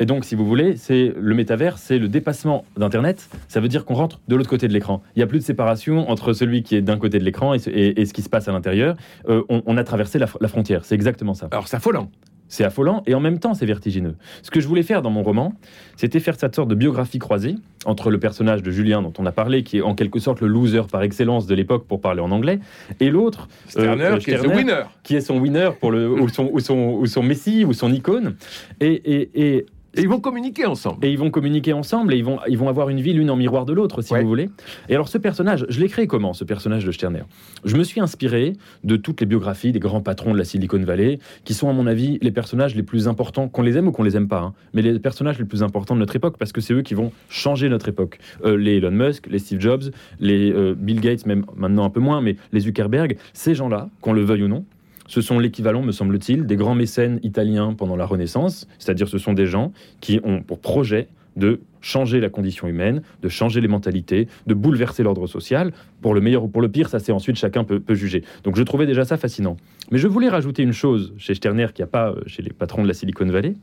Et 0.00 0.04
donc, 0.04 0.24
si 0.24 0.34
vous 0.34 0.44
voulez, 0.44 0.76
c'est 0.76 1.12
le 1.16 1.32
métavers, 1.32 1.78
c'est 1.78 1.98
le 1.98 2.08
dépassement 2.08 2.64
d'Internet. 2.76 3.28
Ça 3.46 3.60
veut 3.60 3.68
dire 3.68 3.84
qu'on 3.84 3.94
rentre 3.94 4.20
de 4.26 4.34
l'autre 4.34 4.50
côté 4.50 4.66
de 4.66 4.72
l'écran. 4.72 5.00
Il 5.14 5.20
n'y 5.20 5.22
a 5.22 5.28
plus 5.28 5.38
de 5.38 5.44
séparation 5.44 6.10
entre 6.10 6.32
celui 6.32 6.64
qui 6.64 6.74
est 6.74 6.82
d'un 6.82 6.98
côté 6.98 7.20
de 7.20 7.24
l'écran 7.24 7.54
et, 7.54 7.60
ce 8.04 8.12
qui 8.12 8.22
se 8.22 8.28
passe 8.28 8.48
à 8.48 8.52
l'intérieur. 8.52 8.96
Euh, 9.28 9.44
on, 9.48 9.76
a 9.76 9.84
traversé 9.84 10.18
la, 10.18 10.26
la 10.40 10.48
frontière. 10.48 10.84
C'est 10.84 10.96
exactement 10.96 11.34
ça. 11.34 11.46
Alors, 11.52 11.68
c'est 11.68 11.76
affolant. 11.76 12.10
C'est 12.50 12.64
affolant 12.64 13.02
et 13.06 13.14
en 13.14 13.20
même 13.20 13.38
temps 13.38 13.54
c'est 13.54 13.64
vertigineux. 13.64 14.16
Ce 14.42 14.50
que 14.50 14.60
je 14.60 14.68
voulais 14.68 14.82
faire 14.82 15.00
dans 15.00 15.10
mon 15.10 15.22
roman, 15.22 15.54
c'était 15.96 16.20
faire 16.20 16.34
cette 16.38 16.54
sorte 16.54 16.68
de 16.68 16.74
biographie 16.74 17.18
croisée 17.18 17.54
entre 17.86 18.10
le 18.10 18.18
personnage 18.20 18.62
de 18.62 18.70
Julien 18.70 19.00
dont 19.00 19.12
on 19.18 19.24
a 19.24 19.32
parlé, 19.32 19.62
qui 19.62 19.78
est 19.78 19.82
en 19.82 19.94
quelque 19.94 20.18
sorte 20.18 20.40
le 20.42 20.48
loser 20.48 20.82
par 20.90 21.02
excellence 21.02 21.46
de 21.46 21.54
l'époque 21.54 21.86
pour 21.86 22.00
parler 22.02 22.20
en 22.20 22.30
anglais, 22.30 22.60
et 22.98 23.08
l'autre, 23.08 23.48
Sterner, 23.68 24.04
euh, 24.04 24.18
qui, 24.18 24.32
est 24.32 24.46
winner. 24.46 24.82
qui 25.02 25.16
est 25.16 25.20
son 25.22 25.38
winner 25.38 25.70
pour 25.80 25.90
le, 25.90 26.10
ou, 26.10 26.28
son, 26.28 26.50
ou, 26.52 26.60
son, 26.60 26.96
ou 26.98 27.06
son 27.06 27.22
messie 27.22 27.64
ou 27.64 27.72
son 27.72 27.90
icône. 27.92 28.36
Et, 28.80 28.92
et, 28.92 29.30
et 29.34 29.66
et 29.94 30.02
ils 30.02 30.08
vont 30.08 30.20
communiquer 30.20 30.66
ensemble. 30.66 31.04
Et 31.04 31.10
ils 31.10 31.18
vont 31.18 31.30
communiquer 31.30 31.72
ensemble 31.72 32.14
et 32.14 32.16
ils 32.16 32.24
vont, 32.24 32.38
ils 32.48 32.58
vont 32.58 32.68
avoir 32.68 32.88
une 32.88 33.00
vie 33.00 33.12
l'une 33.12 33.30
en 33.30 33.36
miroir 33.36 33.66
de 33.66 33.72
l'autre, 33.72 34.02
si 34.02 34.14
vous 34.14 34.26
voulez. 34.26 34.50
Et 34.88 34.94
alors, 34.94 35.08
ce 35.08 35.18
personnage, 35.18 35.66
je 35.68 35.80
l'ai 35.80 35.88
créé 35.88 36.06
comment, 36.06 36.32
ce 36.32 36.44
personnage 36.44 36.84
de 36.84 36.92
Sterner? 36.92 37.22
Je 37.64 37.76
me 37.76 37.82
suis 37.82 38.00
inspiré 38.00 38.54
de 38.84 38.96
toutes 38.96 39.20
les 39.20 39.26
biographies 39.26 39.72
des 39.72 39.80
grands 39.80 40.00
patrons 40.00 40.32
de 40.32 40.38
la 40.38 40.44
Silicon 40.44 40.78
Valley, 40.78 41.18
qui 41.44 41.54
sont, 41.54 41.68
à 41.68 41.72
mon 41.72 41.86
avis, 41.86 42.18
les 42.22 42.30
personnages 42.30 42.74
les 42.74 42.82
plus 42.82 43.08
importants, 43.08 43.48
qu'on 43.48 43.62
les 43.62 43.76
aime 43.76 43.88
ou 43.88 43.92
qu'on 43.92 44.04
les 44.04 44.16
aime 44.16 44.28
pas, 44.28 44.40
hein, 44.40 44.54
mais 44.74 44.82
les 44.82 44.98
personnages 44.98 45.38
les 45.38 45.44
plus 45.44 45.62
importants 45.62 45.94
de 45.94 46.00
notre 46.00 46.16
époque, 46.16 46.36
parce 46.38 46.52
que 46.52 46.60
c'est 46.60 46.74
eux 46.74 46.82
qui 46.82 46.94
vont 46.94 47.12
changer 47.28 47.68
notre 47.68 47.88
époque. 47.88 48.18
Euh, 48.44 48.56
les 48.56 48.76
Elon 48.76 48.90
Musk, 48.92 49.26
les 49.28 49.38
Steve 49.38 49.60
Jobs, 49.60 49.82
les 50.20 50.52
euh, 50.52 50.74
Bill 50.76 51.00
Gates, 51.00 51.26
même 51.26 51.44
maintenant 51.56 51.84
un 51.84 51.90
peu 51.90 52.00
moins, 52.00 52.20
mais 52.20 52.36
les 52.52 52.60
Zuckerberg, 52.60 53.16
ces 53.32 53.54
gens-là, 53.54 53.88
qu'on 54.00 54.12
le 54.12 54.22
veuille 54.22 54.44
ou 54.44 54.48
non, 54.48 54.64
ce 55.10 55.20
sont 55.20 55.40
l'équivalent, 55.40 55.82
me 55.82 55.90
semble-t-il, 55.90 56.46
des 56.46 56.54
grands 56.54 56.76
mécènes 56.76 57.18
italiens 57.24 57.74
pendant 57.74 57.96
la 57.96 58.06
Renaissance, 58.06 58.68
c'est-à-dire 58.78 59.08
ce 59.08 59.18
sont 59.18 59.32
des 59.32 59.46
gens 59.46 59.72
qui 60.00 60.20
ont 60.22 60.40
pour 60.40 60.60
projet 60.60 61.08
de 61.34 61.58
changer 61.80 62.20
la 62.20 62.28
condition 62.28 62.68
humaine, 62.68 63.02
de 63.20 63.28
changer 63.28 63.60
les 63.60 63.66
mentalités, 63.66 64.28
de 64.46 64.54
bouleverser 64.54 65.02
l'ordre 65.02 65.26
social. 65.26 65.72
Pour 66.00 66.14
le 66.14 66.20
meilleur 66.20 66.44
ou 66.44 66.48
pour 66.48 66.62
le 66.62 66.68
pire, 66.68 66.88
ça 66.88 67.00
c'est 67.00 67.10
ensuite 67.10 67.34
chacun 67.34 67.64
peut, 67.64 67.82
juger. 67.94 68.22
Donc 68.44 68.56
je 68.56 68.62
trouvais 68.62 68.86
déjà 68.86 69.04
ça 69.04 69.16
fascinant. 69.16 69.56
Mais 69.90 69.98
je 69.98 70.06
voulais 70.06 70.28
rajouter 70.28 70.62
une 70.62 70.72
chose 70.72 71.12
chez 71.18 71.34
Sterner 71.34 71.66
qui 71.74 71.82
n'y 71.82 71.84
a 71.84 71.88
pas 71.88 72.10
euh, 72.10 72.20
chez 72.26 72.42
les 72.42 72.52
patrons 72.52 72.82
de 72.84 72.88
la 72.88 72.94
Silicon 72.94 73.26
Valley. 73.26 73.54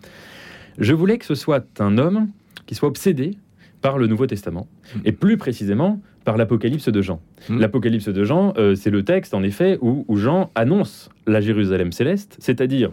Je 0.80 0.94
voulais 0.94 1.18
que 1.18 1.26
ce 1.26 1.36
soit 1.36 1.66
un 1.80 1.98
homme 1.98 2.28
qui 2.66 2.76
soit 2.76 2.90
obsédé 2.90 3.38
par 3.82 3.98
le 3.98 4.08
Nouveau 4.08 4.28
Testament, 4.28 4.68
et 5.06 5.12
plus 5.12 5.38
précisément 5.38 6.02
par 6.24 6.38
l'Apocalypse 6.38 6.90
de 6.90 7.02
Jean. 7.02 7.22
Hmm. 7.48 7.60
L'Apocalypse 7.60 8.10
de 8.10 8.24
Jean, 8.24 8.54
euh, 8.58 8.76
c'est 8.76 8.90
le 8.90 9.04
texte, 9.04 9.34
en 9.34 9.44
effet, 9.44 9.78
où, 9.82 10.06
Jean 10.18 10.52
annonce 10.56 11.10
la 11.26 11.42
Jérusalem 11.42 11.92
céleste, 11.92 12.36
c'est-à-dire, 12.40 12.92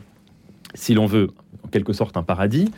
si 0.75 0.95
l'on 0.95 1.07
veut, 1.07 1.31
en 1.65 1.69
quelque 1.69 1.93
sorte, 1.93 2.17
un 2.17 2.23
paradis, 2.23 2.71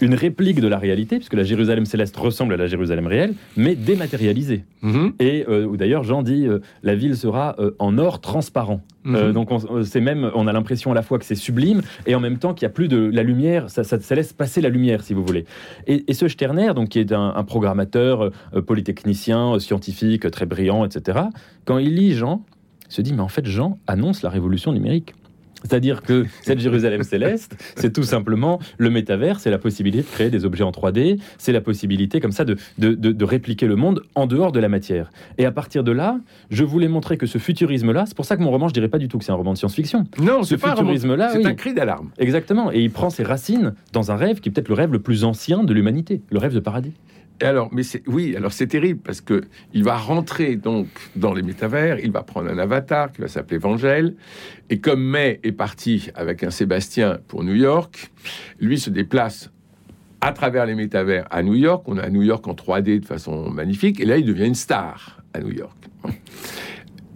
une 0.00 0.14
réplique 0.14 0.60
de 0.60 0.68
la 0.68 0.78
réalité, 0.78 1.16
puisque 1.16 1.34
la 1.34 1.42
Jérusalem 1.42 1.86
céleste 1.86 2.16
ressemble 2.16 2.54
à 2.54 2.56
la 2.56 2.66
Jérusalem 2.66 3.06
réelle, 3.06 3.34
mais 3.56 3.74
dématérialisée. 3.74 4.64
Mhm. 4.82 5.14
Et 5.20 5.44
euh, 5.48 5.76
d'ailleurs, 5.76 6.04
Jean 6.04 6.22
dit 6.22 6.46
euh, 6.46 6.60
la 6.82 6.94
ville 6.94 7.16
sera 7.16 7.56
euh, 7.58 7.72
en 7.78 7.98
or 7.98 8.20
transparent. 8.20 8.80
Mhm. 9.04 9.32
donc 9.32 9.50
c'est 9.84 10.00
même, 10.00 10.32
on 10.34 10.48
a 10.48 10.52
l'impression 10.52 10.90
à 10.90 10.94
la 10.94 11.02
fois 11.02 11.20
que 11.20 11.24
c'est 11.24 11.36
sublime 11.36 11.80
et 12.08 12.16
en 12.16 12.20
même 12.20 12.38
temps 12.38 12.54
qu'il 12.54 12.66
n'y 12.66 12.72
a 12.72 12.74
plus 12.74 12.88
de 12.88 13.08
la 13.12 13.22
lumière, 13.22 13.70
ça, 13.70 13.84
ça, 13.84 14.14
laisse 14.16 14.32
passer 14.32 14.60
la 14.60 14.68
lumière, 14.68 15.04
si 15.04 15.14
vous 15.14 15.24
voulez. 15.24 15.44
Et, 15.86 16.12
ce 16.12 16.26
Sterner, 16.26 16.72
donc 16.74 16.88
qui 16.88 16.98
est 16.98 17.12
un, 17.12 17.32
un 17.36 17.44
programmateur, 17.44 18.32
polytechnicien, 18.66 19.60
scientifique, 19.60 20.28
très 20.32 20.46
brillant, 20.46 20.84
etc. 20.84 21.20
Quand 21.66 21.78
il 21.78 21.94
lit 21.94 22.14
Jean, 22.14 22.42
il 22.88 22.94
se 22.94 23.00
dit 23.00 23.12
mais 23.12 23.20
en 23.20 23.28
fait 23.28 23.46
Jean 23.46 23.78
annonce 23.86 24.22
la 24.22 24.30
révolution 24.30 24.72
numérique. 24.72 25.14
C'est-à-dire 25.66 26.02
que 26.02 26.26
cette 26.42 26.60
Jérusalem 26.60 27.02
céleste, 27.02 27.56
c'est 27.74 27.92
tout 27.92 28.04
simplement 28.04 28.60
le 28.78 28.90
métavers, 28.90 29.40
c'est 29.40 29.50
la 29.50 29.58
possibilité 29.58 30.02
de 30.02 30.08
créer 30.08 30.30
des 30.30 30.44
objets 30.44 30.62
en 30.62 30.70
3D, 30.70 31.18
c'est 31.38 31.52
la 31.52 31.60
possibilité 31.60 32.20
comme 32.20 32.32
ça 32.32 32.44
de, 32.44 32.56
de, 32.78 33.24
répliquer 33.24 33.66
le 33.66 33.74
monde 33.74 34.02
en 34.14 34.26
dehors 34.26 34.52
de 34.52 34.60
la 34.60 34.68
matière. 34.68 35.10
Et 35.38 35.44
à 35.44 35.50
partir 35.50 35.82
de 35.82 35.90
là, 35.90 36.20
je 36.50 36.62
voulais 36.62 36.86
montrer 36.86 37.16
que 37.16 37.26
ce 37.26 37.38
futurisme-là, 37.38 38.04
c'est 38.06 38.16
pour 38.16 38.24
ça 38.24 38.36
que 38.36 38.42
mon 38.42 38.50
roman, 38.50 38.68
je 38.68 38.74
dirais 38.74 38.88
pas 38.88 38.98
du 38.98 39.08
tout 39.08 39.18
que 39.18 39.24
c'est 39.24 39.32
un 39.32 39.36
roman 39.36 39.52
de 39.52 39.58
science-fiction. 39.58 40.06
Non, 40.20 40.44
ce 40.44 40.56
futurisme-là, 40.56 41.30
c'est 41.32 41.44
un 41.44 41.54
cri 41.54 41.74
d'alarme. 41.74 42.10
Exactement, 42.18 42.70
et 42.72 42.80
il 42.80 42.90
prend 42.90 43.10
ses 43.10 43.24
racines 43.24 43.74
dans 43.92 44.12
un 44.12 44.16
rêve 44.16 44.40
qui 44.40 44.48
est 44.48 44.52
peut-être 44.52 44.68
le 44.68 44.74
rêve 44.74 44.92
le 44.92 45.00
plus 45.00 45.24
ancien 45.24 45.64
de 45.64 45.74
l'humanité, 45.74 46.20
le 46.30 46.38
rêve 46.38 46.54
de 46.54 46.60
paradis 46.60 46.92
alors, 47.42 47.68
mais 47.72 47.82
c'est 47.82 48.02
oui, 48.06 48.34
alors 48.34 48.52
c'est 48.52 48.66
terrible 48.66 49.00
parce 49.00 49.20
que 49.20 49.42
il 49.74 49.84
va 49.84 49.96
rentrer 49.96 50.56
donc 50.56 50.88
dans 51.16 51.34
les 51.34 51.42
métavers, 51.42 51.98
il 51.98 52.10
va 52.10 52.22
prendre 52.22 52.50
un 52.50 52.58
avatar 52.58 53.12
qui 53.12 53.20
va 53.20 53.28
s'appeler 53.28 53.58
Vangel, 53.58 54.14
et 54.70 54.80
comme 54.80 55.02
May 55.02 55.40
est 55.42 55.52
parti 55.52 56.08
avec 56.14 56.42
un 56.42 56.50
Sébastien 56.50 57.18
pour 57.28 57.44
New 57.44 57.54
York, 57.54 58.10
lui 58.58 58.78
se 58.78 58.88
déplace 58.88 59.50
à 60.20 60.32
travers 60.32 60.64
les 60.64 60.74
métavers 60.74 61.26
à 61.30 61.42
New 61.42 61.54
York. 61.54 61.84
On 61.86 61.98
a 61.98 62.08
New 62.08 62.22
York 62.22 62.46
en 62.48 62.54
3D 62.54 63.00
de 63.00 63.06
façon 63.06 63.50
magnifique, 63.50 64.00
et 64.00 64.06
là 64.06 64.16
il 64.16 64.24
devient 64.24 64.46
une 64.46 64.54
star 64.54 65.20
à 65.34 65.40
New 65.40 65.52
York. 65.52 65.76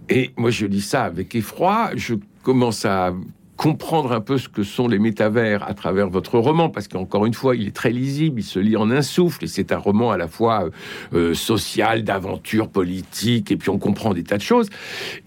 Et 0.09 0.31
moi 0.37 0.51
je 0.51 0.67
lis 0.67 0.81
ça 0.81 1.05
avec 1.05 1.33
effroi, 1.33 1.91
je 1.95 2.15
commence 2.43 2.85
à 2.85 3.13
comprendre 3.61 4.11
un 4.11 4.21
peu 4.21 4.39
ce 4.39 4.49
que 4.49 4.63
sont 4.63 4.87
les 4.87 4.97
métavers 4.97 5.61
à 5.69 5.75
travers 5.75 6.09
votre 6.09 6.39
roman, 6.39 6.69
parce 6.69 6.87
qu'encore 6.87 7.27
une 7.27 7.35
fois, 7.35 7.55
il 7.55 7.67
est 7.67 7.75
très 7.75 7.91
lisible, 7.91 8.39
il 8.39 8.43
se 8.43 8.57
lit 8.57 8.75
en 8.75 8.89
un 8.89 9.03
souffle, 9.03 9.43
et 9.43 9.47
c'est 9.47 9.71
un 9.71 9.77
roman 9.77 10.09
à 10.09 10.17
la 10.17 10.27
fois 10.27 10.63
euh, 10.63 10.69
euh, 11.13 11.33
social, 11.35 12.03
d'aventure, 12.03 12.69
politique, 12.69 13.51
et 13.51 13.57
puis 13.57 13.69
on 13.69 13.77
comprend 13.77 14.15
des 14.15 14.23
tas 14.23 14.37
de 14.37 14.41
choses. 14.41 14.67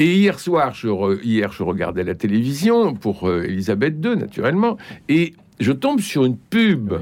Et 0.01 0.17
hier 0.17 0.41
soir, 0.41 0.75
je 0.75 1.23
hier, 1.23 1.53
je 1.53 1.63
regardais 1.63 2.03
la 2.03 2.17
télévision 2.17 2.95
pour 2.95 3.29
euh, 3.29 3.45
Elisabeth 3.45 4.05
II, 4.05 4.17
naturellement, 4.17 4.79
et 5.09 5.35
je 5.61 5.71
tombe 5.71 6.01
sur 6.01 6.25
une 6.25 6.37
pub 6.37 6.93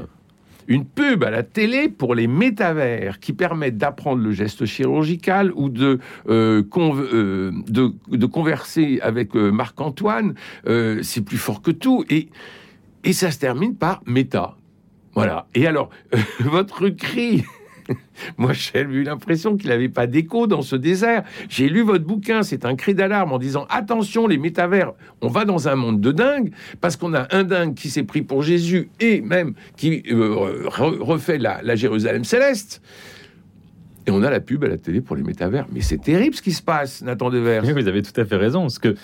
une 0.68 0.84
pub 0.84 1.24
à 1.24 1.30
la 1.30 1.42
télé 1.42 1.88
pour 1.88 2.14
les 2.14 2.26
métavers 2.26 3.20
qui 3.20 3.32
permettent 3.32 3.78
d'apprendre 3.78 4.22
le 4.22 4.32
geste 4.32 4.64
chirurgical 4.64 5.52
ou 5.54 5.68
de, 5.68 5.98
euh, 6.28 6.62
euh, 6.74 8.28
converser 8.30 8.98
avec 9.02 9.36
euh, 9.36 9.50
Marc-Antoine. 9.50 10.34
c'est 11.02 11.24
plus 11.24 11.38
fort 11.38 11.62
que 11.62 11.70
tout. 11.70 12.04
Et, 12.08 12.28
et 13.04 13.12
ça 13.12 13.30
se 13.30 13.38
termine 13.38 13.76
par 13.76 14.02
méta. 14.06 14.56
Voilà. 15.14 15.46
Et 15.54 15.66
alors, 15.66 15.90
votre 16.40 16.88
cri 16.88 17.44
Moi, 18.38 18.52
j'ai 18.52 18.80
eu 18.80 19.02
l'impression 19.02 19.56
qu'il 19.56 19.68
n'avait 19.68 19.88
pas 19.88 20.06
d'écho 20.06 20.46
dans 20.46 20.62
ce 20.62 20.76
désert. 20.76 21.22
J'ai 21.48 21.68
lu 21.68 21.82
votre 21.82 22.04
bouquin, 22.04 22.42
c'est 22.42 22.64
un 22.64 22.76
cri 22.76 22.94
d'alarme 22.94 23.32
en 23.32 23.38
disant 23.38 23.66
attention, 23.70 24.26
les 24.26 24.38
métavers, 24.38 24.92
on 25.20 25.28
va 25.28 25.44
dans 25.44 25.68
un 25.68 25.74
monde 25.74 26.00
de 26.00 26.12
dingue 26.12 26.52
parce 26.80 26.96
qu'on 26.96 27.14
a 27.14 27.26
un 27.34 27.44
dingue 27.44 27.74
qui 27.74 27.90
s'est 27.90 28.02
pris 28.02 28.22
pour 28.22 28.42
Jésus 28.42 28.90
et 29.00 29.20
même 29.20 29.54
qui 29.76 30.02
euh, 30.10 30.68
refait 30.68 31.38
la, 31.38 31.74
Jérusalem 31.74 32.24
céleste. 32.24 32.82
Et 34.06 34.10
on 34.10 34.22
a 34.24 34.30
la 34.30 34.40
pub 34.40 34.64
à 34.64 34.68
la 34.68 34.78
télé 34.78 35.00
pour 35.00 35.14
les 35.14 35.22
métavers. 35.22 35.66
Mais 35.72 35.80
c'est 35.80 35.98
terrible 35.98 36.34
ce 36.34 36.42
qui 36.42 36.52
se 36.52 36.62
passe, 36.62 37.02
Nathan 37.02 37.30
Devers. 37.30 37.62
Oui, 37.64 37.72
vous 37.72 37.86
avez 37.86 38.02
tout 38.02 38.20
à 38.20 38.24
fait 38.24 38.36
raison. 38.36 38.68
Ce 38.68 38.80
que, 38.80 38.96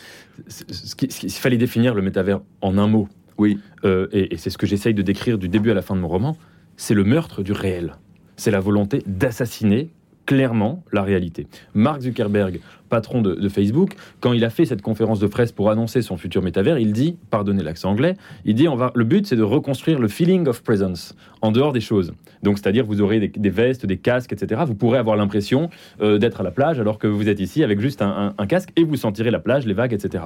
ce 0.48 1.40
fallait 1.40 1.56
définir 1.56 1.94
le 1.94 2.02
métavers 2.02 2.40
en 2.62 2.76
un 2.78 2.88
mot. 2.88 3.08
Oui. 3.36 3.60
Euh, 3.84 4.08
et 4.10 4.36
c'est 4.36 4.50
ce 4.50 4.58
que 4.58 4.66
j'essaye 4.66 4.94
de 4.94 5.02
décrire 5.02 5.38
du 5.38 5.48
début 5.48 5.70
à 5.70 5.74
la 5.74 5.82
fin 5.82 5.94
de 5.94 6.00
mon 6.00 6.08
roman. 6.08 6.36
C'est 6.76 6.94
le 6.94 7.04
meurtre 7.04 7.44
du 7.44 7.52
réel 7.52 7.94
c'est 8.38 8.50
la 8.50 8.60
volonté 8.60 9.02
d'assassiner 9.06 9.90
clairement 10.28 10.82
la 10.92 11.02
réalité. 11.02 11.46
Mark 11.72 12.02
Zuckerberg, 12.02 12.60
patron 12.90 13.22
de, 13.22 13.48
Facebook, 13.48 13.94
quand 14.20 14.34
il 14.34 14.44
a 14.44 14.50
fait 14.50 14.66
cette 14.66 14.82
conférence 14.82 15.20
de 15.20 15.26
presse 15.26 15.52
pour 15.52 15.70
annoncer 15.70 16.02
son 16.02 16.18
futur 16.18 16.42
métavers, 16.42 16.78
il 16.78 16.92
dit, 16.92 17.16
pardonnez 17.30 17.62
l'accent 17.62 17.90
anglais, 17.90 18.14
il 18.44 18.54
dit 18.54 18.68
on 18.68 18.76
va, 18.76 18.92
le 18.94 19.04
but 19.04 19.26
c'est 19.26 19.36
de 19.36 19.42
reconstruire 19.42 19.98
le 19.98 20.06
feeling 20.06 20.46
of 20.46 20.62
presence 20.62 21.16
en 21.40 21.50
dehors 21.50 21.72
des 21.72 21.80
choses. 21.80 22.12
Donc 22.42 22.58
c'est-à-dire 22.58 22.84
vous 22.84 23.00
aurez 23.00 23.28
des, 23.28 23.50
vestes, 23.50 23.86
des 23.86 23.96
casques, 23.96 24.34
etc. 24.34 24.60
Vous 24.66 24.74
pourrez 24.74 24.98
avoir 24.98 25.16
l'impression 25.16 25.70
euh, 26.02 26.18
d'être 26.18 26.42
à 26.42 26.44
la 26.44 26.50
plage 26.50 26.78
alors 26.78 26.98
que 26.98 27.06
vous 27.06 27.30
êtes 27.30 27.40
ici 27.40 27.64
avec 27.64 27.80
juste 27.80 28.02
un, 28.02 28.34
un 28.36 28.46
casque 28.46 28.68
et 28.76 28.84
vous 28.84 28.96
sentirez 28.96 29.30
la 29.30 29.40
plage, 29.40 29.64
les 29.64 29.72
vagues, 29.72 29.94
etc. 29.94 30.24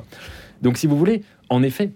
Donc 0.62 0.78
si 0.78 0.88
vous 0.88 0.99
voulez, 0.99 1.23
en 1.49 1.62
effet, 1.62 1.92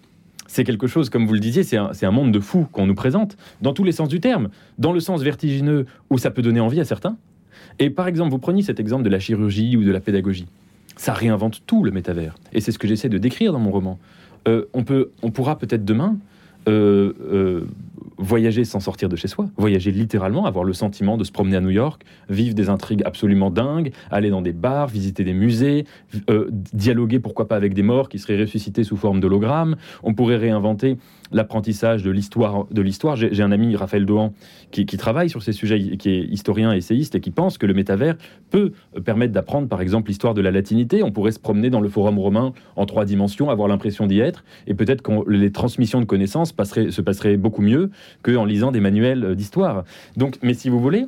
c'est 0.47 0.65
quelque 0.65 0.87
chose, 0.87 1.11
comme 1.11 1.27
vous 1.27 1.35
le 1.35 1.41
disiez, 1.41 1.63
c'est 1.63 1.77
un, 1.77 2.11
monde 2.11 2.33
de 2.33 2.41
fous 2.41 2.67
qu'on 2.73 2.87
nous 2.87 2.95
présente, 2.95 3.37
dans 3.63 3.73
tous 3.73 3.85
les 3.85 3.93
sens 3.93 4.09
du 4.09 4.21
terme. 4.21 4.49
Dans 4.79 4.93
le 4.93 5.01
sens 5.01 5.23
vertigineux, 5.23 5.87
où 6.11 6.19
ça 6.19 6.31
peut 6.31 6.43
donner 6.43 6.61
envie 6.61 6.81
à 6.81 6.85
certains. 6.85 7.17
Et 7.79 7.91
par 7.91 8.09
exemple, 8.09 8.31
vous 8.31 8.39
preniez 8.39 8.63
cet 8.63 8.81
exemple 8.81 9.03
de 9.03 9.09
la 9.09 9.19
chirurgie 9.19 9.77
ou 9.77 9.85
de 9.85 9.91
la 9.91 10.01
pédagogie. 10.01 10.47
Ça 10.97 11.13
réinvente 11.13 11.63
tout 11.67 11.85
le 11.85 11.91
métavers. 11.91 12.35
Et 12.53 12.61
c'est 12.61 12.73
ce 12.73 12.79
que 12.79 12.89
j'essaie 12.89 13.09
de 13.09 13.19
décrire 13.19 13.53
dans 13.53 13.59
mon 13.59 13.71
roman. 13.71 13.99
Euh, 14.49 14.67
on, 14.73 14.85
peut, 14.85 15.11
on 15.23 15.31
pourra 15.31 15.59
peut-être 15.59 15.85
demain 15.85 16.17
euh, 16.69 17.13
euh, 17.33 17.67
voyager 18.19 18.65
sans 18.65 18.81
sortir 18.81 19.09
de 19.09 19.17
chez 19.17 19.29
soi, 19.29 19.49
voyager 19.57 19.91
littéralement, 19.91 20.47
avoir 20.47 20.65
le 20.65 20.73
sentiment 20.73 21.17
de 21.17 21.25
se 21.25 21.33
promener 21.33 21.57
à 21.57 21.61
New 21.61 21.71
York, 21.71 22.03
vivre 22.29 22.55
des 22.55 22.69
intrigues 22.69 23.03
absolument 23.05 23.51
dingues, 23.51 23.93
aller 24.11 24.31
dans 24.31 24.43
des 24.43 24.53
bars, 24.53 24.89
visiter 24.89 25.25
des 25.25 25.35
musées, 25.35 25.85
euh, 26.31 26.49
dialoguer 26.73 27.21
pourquoi 27.21 27.49
pas 27.49 27.57
avec 27.57 27.75
des 27.75 27.83
morts 27.83 28.09
qui 28.09 28.19
seraient 28.19 28.41
ressuscités 28.41 28.85
sous 28.85 28.97
forme 28.97 29.21
d'hologrammes. 29.21 29.77
On 30.03 30.15
pourrait 30.15 30.37
réinventer 30.37 30.97
l'apprentissage 31.33 32.03
de 32.03 32.11
l'histoire. 32.11 32.67
De 32.71 32.83
l'histoire, 32.83 33.17
j'ai 33.17 33.43
un 33.43 33.53
ami 33.53 33.77
Raphaël 33.77 34.07
Dohan 34.07 34.33
qui, 34.71 34.87
travaille 34.87 35.29
sur 35.29 35.43
ces 35.43 35.53
sujets, 35.53 35.97
qui 35.97 36.11
est 36.11 36.25
historien, 36.25 36.73
essayiste 36.73 37.15
et 37.15 37.21
qui 37.21 37.31
pense 37.31 37.59
que 37.59 37.67
le 37.67 37.75
métavers 37.75 38.17
peut 38.51 38.73
permettre 39.05 39.33
d'apprendre, 39.33 39.69
par 39.69 39.81
exemple, 39.81 40.09
l'histoire 40.09 40.35
de 40.35 40.41
la 40.41 40.51
latinité. 40.51 41.03
On 41.03 41.11
pourrait 41.11 41.33
se 41.33 41.41
promener 41.41 41.71
dans 41.71 41.81
le 41.81 41.89
forum 41.89 42.19
romain 42.19 42.53
en 42.77 42.87
trois 42.87 43.05
dimensions, 43.05 43.51
avoir 43.51 43.69
l'impression 43.69 44.07
d'y 44.07 44.21
être, 44.21 44.45
et 44.67 44.75
peut-être 44.75 45.03
que 45.03 45.29
les 45.29 45.51
transmissions 45.51 46.01
de 46.01 46.05
connaissances 46.05 46.55
se 46.57 47.01
passeraient 47.01 47.37
beaucoup 47.37 47.63
mieux 47.63 47.86
qu'en 48.23 48.45
lisant 48.45 48.73
des 48.73 48.81
manuels 48.81 49.35
d'histoire. 49.35 49.85
Donc, 50.17 50.39
mais 50.43 50.55
si 50.55 50.69
vous 50.69 50.81
voulez, 50.81 51.07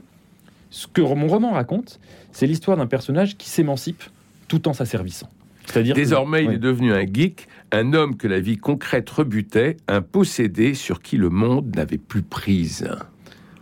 ce 0.70 0.86
que 0.86 1.00
mon 1.00 1.28
roman 1.28 1.52
raconte, 1.52 2.00
c'est 2.32 2.46
l'histoire 2.46 2.76
d'un 2.76 2.86
personnage 2.86 3.36
qui 3.36 3.48
s'émancipe 3.48 4.02
tout 4.48 4.68
en 4.68 4.72
s'asservissant. 4.72 5.28
C'est-à-dire 5.66 5.94
désormais, 5.94 6.44
il 6.44 6.52
est 6.52 6.58
devenu 6.58 6.92
un 6.92 7.04
geek, 7.04 7.46
un 7.72 7.92
homme 7.92 8.16
que 8.16 8.26
la 8.26 8.40
vie 8.40 8.56
concrète 8.56 9.08
rebutait, 9.10 9.76
un 9.86 10.00
possédé 10.00 10.72
sur 10.72 11.02
qui 11.02 11.18
le 11.18 11.28
monde 11.28 11.76
n'avait 11.76 11.98
plus 11.98 12.22
prise. 12.22 12.88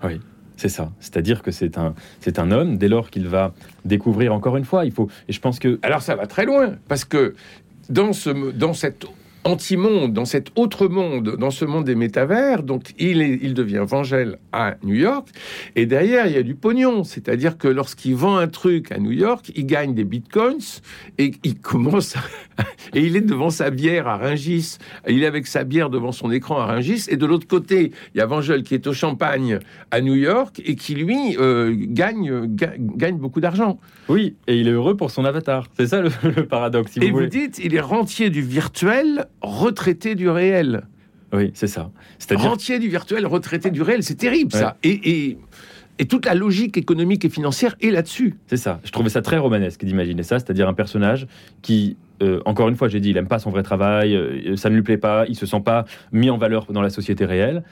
Oui. 0.05 0.21
C'est 0.57 0.69
ça. 0.69 0.91
C'est-à-dire 1.01 1.43
que 1.43 1.51
c'est 1.51 1.77
un, 1.77 1.95
c'est 2.21 2.39
un 2.39 2.51
homme, 2.51 2.79
dès 2.79 2.89
lors 2.89 3.11
qu'il 3.11 3.27
va 3.29 3.53
découvrir 3.85 4.33
encore 4.33 4.57
une 4.57 4.65
fois, 4.65 4.87
il 4.87 4.93
faut. 4.93 5.09
Et 5.29 5.33
je 5.33 5.41
pense 5.41 5.59
que. 5.59 5.79
Alors 5.83 6.01
ça 6.01 6.15
va 6.15 6.27
très 6.27 6.47
loin, 6.47 6.77
parce 6.89 7.05
que 7.05 7.35
dans, 7.91 8.13
ce, 8.13 8.31
dans 8.53 8.73
cette 8.73 9.05
anti-monde, 9.47 10.13
dans 10.13 10.25
cet 10.25 10.51
autre 10.57 10.89
monde, 10.89 11.37
dans 11.39 11.51
ce 11.51 11.65
monde 11.65 11.85
des 11.85 11.95
métavers. 11.95 12.63
Donc, 12.63 12.93
il, 12.99 13.23
est, 13.23 13.39
il 13.43 13.55
devient 13.55 13.85
Vangel 13.87 14.39
à 14.53 14.77
New 14.83 14.95
York. 14.95 15.29
Et 15.77 15.87
derrière, 15.87 16.27
il 16.27 16.35
y 16.35 16.37
a 16.37 16.43
du 16.43 16.55
pognon. 16.55 17.05
C'est-à-dire 17.05 17.57
que 17.57 17.69
lorsqu'il 17.69 18.15
vend 18.15 18.37
un 18.37 18.49
truc 18.49 18.93
à 18.93 18.99
New 18.99 19.13
York, 19.13 19.53
il 19.55 19.67
gagne 19.67 19.95
des 19.95 20.05
bitcoins 20.05 20.59
et 21.19 21.33
il 21.45 21.59
commence. 21.59 22.17
et 22.95 23.01
il 23.01 23.17
est 23.17 23.21
devant 23.21 23.51
sa 23.51 23.71
bière 23.71 24.09
à 24.09 24.17
Ringis. 24.17 24.79
Il 25.09 25.23
est 25.23 25.27
avec 25.27 25.47
sa 25.47 25.65
bière 25.65 25.91
devant 25.91 26.13
son 26.13 26.31
écran 26.31 26.59
à 26.59 26.67
Ringis. 26.67 27.07
Et 27.09 27.17
de 27.17 27.27
l'autre 27.27 27.47
côté, 27.47 27.93
il 28.15 28.19
y 28.19 28.21
a 28.21 28.27
Vangel 28.27 28.63
qui 28.63 28.75
est 28.75 28.87
au 28.87 28.93
champagne 28.93 29.61
à 29.91 30.01
New 30.01 30.15
York 30.15 30.61
et 30.65 30.75
qui, 30.75 30.95
lui, 30.95 31.37
euh, 31.39 31.75
gagne, 31.77 32.47
gagne 32.47 33.19
beaucoup 33.19 33.41
d'argent. 33.41 33.79
Oui, 34.09 34.37
et 34.47 34.57
il 34.59 34.69
est 34.69 34.73
heureux 34.73 34.97
pour 34.97 35.11
son 35.11 35.25
avatar. 35.25 35.67
C'est 35.77 35.89
ça 35.89 36.01
le, 36.01 36.11
paradoxe. 36.49 36.97
et 36.97 37.11
vous, 37.11 37.21
vous 37.21 37.27
dites, 37.27 37.61
il 37.63 37.75
est 37.75 37.81
rentier 37.81 38.31
du 38.31 38.43
virtuel 38.43 39.27
retraité 39.47 40.15
du 40.15 40.29
réel. 40.29 40.83
Oui, 41.33 41.51
c'est 41.55 41.67
ça. 41.67 41.91
C'est-à-dire 42.19 42.51
entier 42.51 42.79
du 42.79 42.89
virtuel, 42.89 43.27
retraité 43.27 43.71
du 43.71 43.83
réel, 43.83 44.03
c'est 44.03 44.15
terrible 44.15 44.53
ça. 44.53 44.77
Et, 44.83 45.39
toute 46.11 46.27
la 46.27 46.35
logique 46.35 46.77
économique 46.77 47.25
et 47.25 47.31
financière 47.31 47.75
est 47.81 47.91
là-dessus. 47.91 48.35
C'est 48.49 48.59
ça. 48.59 48.81
Je 48.85 48.91
trouvais 48.91 49.09
ça 49.09 49.23
très 49.23 49.39
romanesque 49.39 49.83
d'imaginer 49.83 50.23
ça, 50.23 50.39
c'est-à-dire 50.39 50.69
un 50.69 50.75
personnage 50.75 51.27
qui, 51.63 51.97
euh, 52.23 52.43
encore 52.45 52.69
une 52.69 52.77
fois, 52.77 52.89
j'ai 52.89 53.01
dit, 53.01 53.11
il 53.11 53.17
aime 53.17 53.29
pas 53.29 53.39
son 53.39 53.49
vrai 53.49 53.63
travail, 53.63 54.15
euh, 54.15 54.57
ça 54.57 54.69
ne 54.69 54.75
lui 54.75 54.83
plaît 54.83 54.99
pas, 54.99 55.25
il 55.27 55.37
se 55.37 55.47
sent 55.47 55.63
pas 55.65 55.87
mis 56.13 56.29
en 56.29 56.37
valeur 56.37 56.67
dans 56.71 56.83
la 56.83 56.91
société 56.91 57.25
réelle. 57.25 57.63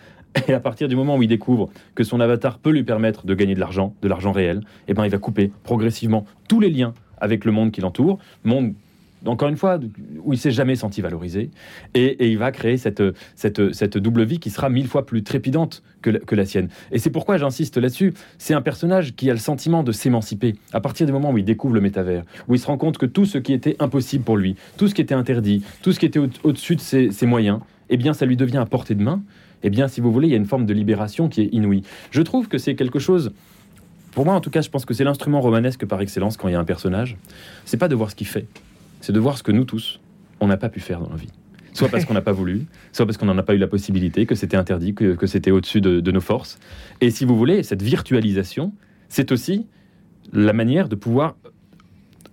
Et 0.48 0.54
à 0.54 0.60
partir 0.60 0.88
du 0.88 0.96
moment 0.96 1.16
où 1.16 1.22
il 1.22 1.28
découvre 1.28 1.68
que 1.94 2.02
son 2.02 2.18
avatar 2.18 2.58
peut 2.58 2.70
lui 2.70 2.82
permettre 2.82 3.26
de 3.26 3.34
gagner 3.34 3.54
de 3.54 3.60
l'argent, 3.60 3.94
de 4.00 4.08
l'argent 4.08 4.32
réel, 4.32 4.62
eh 4.88 4.94
ben, 4.94 5.04
il 5.04 5.10
va 5.10 5.18
couper 5.18 5.52
progressivement 5.62 6.24
tous 6.48 6.60
les 6.60 6.70
liens 6.70 6.94
avec 7.18 7.44
le 7.44 7.52
monde 7.52 7.72
qui 7.72 7.80
l'entoure, 7.80 8.18
monde 8.42 8.74
encore 9.26 9.48
une 9.48 9.56
fois, 9.56 9.78
où 10.22 10.32
il 10.32 10.38
s'est 10.38 10.50
jamais 10.50 10.76
senti 10.76 11.00
valorisé, 11.00 11.50
et, 11.94 12.30
il 12.30 12.38
va 12.38 12.52
créer 12.52 12.76
cette, 12.76 13.02
double 13.96 14.24
vie 14.24 14.38
qui 14.38 14.50
sera 14.50 14.68
mille 14.68 14.86
fois 14.86 15.06
plus 15.06 15.22
trépidante 15.22 15.82
que 16.02 16.10
la, 16.10 16.18
que 16.20 16.34
la 16.34 16.44
sienne. 16.44 16.68
Et 16.92 16.98
c'est 16.98 17.10
pourquoi 17.10 17.36
j'insiste 17.36 17.76
là-dessus. 17.76 18.14
C'est 18.38 18.54
un 18.54 18.62
personnage 18.62 19.14
qui 19.14 19.30
a 19.30 19.32
le 19.32 19.38
sentiment 19.38 19.82
de 19.82 19.92
s'émanciper 19.92 20.54
à 20.72 20.80
partir 20.80 21.06
du 21.06 21.12
moment 21.12 21.30
où 21.32 21.38
il 21.38 21.44
découvre 21.44 21.74
le 21.74 21.80
métavers, 21.80 22.24
où 22.48 22.54
il 22.54 22.58
se 22.58 22.66
rend 22.66 22.76
compte 22.76 22.98
que 22.98 23.06
tout 23.06 23.24
ce 23.24 23.38
qui 23.38 23.52
était 23.52 23.76
impossible 23.78 24.24
pour 24.24 24.36
lui, 24.36 24.56
tout 24.76 24.88
ce 24.88 24.94
qui 24.94 25.02
était 25.02 25.14
interdit, 25.14 25.62
tout 25.82 25.92
ce 25.92 26.00
qui 26.00 26.06
était 26.06 26.20
au-dessus 26.42 26.76
de 26.76 26.80
ses, 26.80 27.10
ses 27.10 27.26
moyens, 27.26 27.60
eh 27.90 27.96
bien, 27.96 28.14
ça 28.14 28.26
lui 28.26 28.36
devient 28.36 28.58
à 28.58 28.66
portée 28.66 28.94
de 28.94 29.02
main. 29.02 29.22
Eh 29.62 29.70
bien, 29.70 29.88
si 29.88 30.00
vous 30.00 30.12
voulez, 30.12 30.28
il 30.28 30.30
y 30.30 30.34
a 30.34 30.38
une 30.38 30.46
forme 30.46 30.66
de 30.66 30.74
libération 30.74 31.28
qui 31.28 31.42
est 31.42 31.48
inouïe. 31.52 31.82
Je 32.10 32.22
trouve 32.22 32.48
que 32.48 32.58
c'est 32.58 32.74
quelque 32.74 32.98
chose 32.98 33.32
pour 34.14 34.24
moi, 34.24 34.34
en 34.34 34.40
tout 34.40 34.50
cas, 34.50 34.60
je 34.60 34.70
pense 34.70 34.84
que 34.84 34.94
c'est 34.94 35.02
l'instrument 35.02 35.40
romanesque 35.40 35.84
par 35.86 36.00
excellence 36.00 36.36
quand 36.36 36.46
il 36.46 36.52
y 36.52 36.54
a 36.54 36.60
un 36.60 36.64
personnage. 36.64 37.16
C'est 37.64 37.76
pas 37.76 37.88
de 37.88 37.96
voir 37.96 38.10
ce 38.10 38.14
qu'il 38.14 38.28
fait, 38.28 38.46
c'est 39.04 39.12
de 39.12 39.20
voir 39.20 39.36
ce 39.36 39.42
que 39.42 39.52
nous 39.52 39.66
tous, 39.66 40.00
on 40.40 40.46
n'a 40.46 40.56
pas 40.56 40.70
pu 40.70 40.80
faire 40.80 40.98
dans 40.98 41.10
la 41.10 41.16
vie. 41.16 41.28
Soit 41.74 41.90
parce 41.90 42.06
qu'on 42.06 42.14
n'a 42.14 42.22
pas 42.22 42.32
voulu, 42.32 42.62
soit 42.90 43.04
parce 43.04 43.18
qu'on 43.18 43.26
n'en 43.26 43.36
a 43.36 43.42
pas 43.42 43.54
eu 43.54 43.58
la 43.58 43.66
possibilité, 43.66 44.24
que 44.24 44.34
c'était 44.34 44.56
interdit, 44.56 44.94
que, 44.94 45.26
c'était 45.26 45.50
au-dessus 45.50 45.82
de, 45.82 46.10
nos 46.10 46.22
forces. 46.22 46.58
Et 47.02 47.10
si 47.10 47.26
vous 47.26 47.36
voulez, 47.36 47.62
cette 47.62 47.82
virtualisation, 47.82 48.72
c'est 49.10 49.30
aussi 49.30 49.66
la 50.32 50.54
manière 50.54 50.88
de 50.88 50.94
pouvoir 50.94 51.36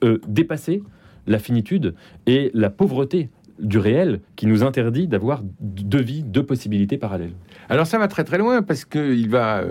euh, 0.06 0.20
dépasser 0.28 0.82
la 1.28 1.40
finitude 1.40 1.94
et 2.26 2.52
la 2.54 2.70
pauvreté 2.70 3.30
du 3.60 3.78
réel 3.78 4.22
qui 4.38 4.48
nous 4.48 4.64
interdit 4.64 5.08
d'avoir 5.08 5.42
deux 5.60 6.02
vies, 6.02 6.24
deux 6.24 6.46
possibilités 6.46 6.98
parallèles. 6.98 7.34
Alors 7.68 7.86
ça 7.86 7.98
va 7.98 8.08
très 8.08 8.24
très 8.24 8.38
loin 8.38 8.62
parce 8.62 8.86
qu'il 8.86 9.30
va... 9.30 9.66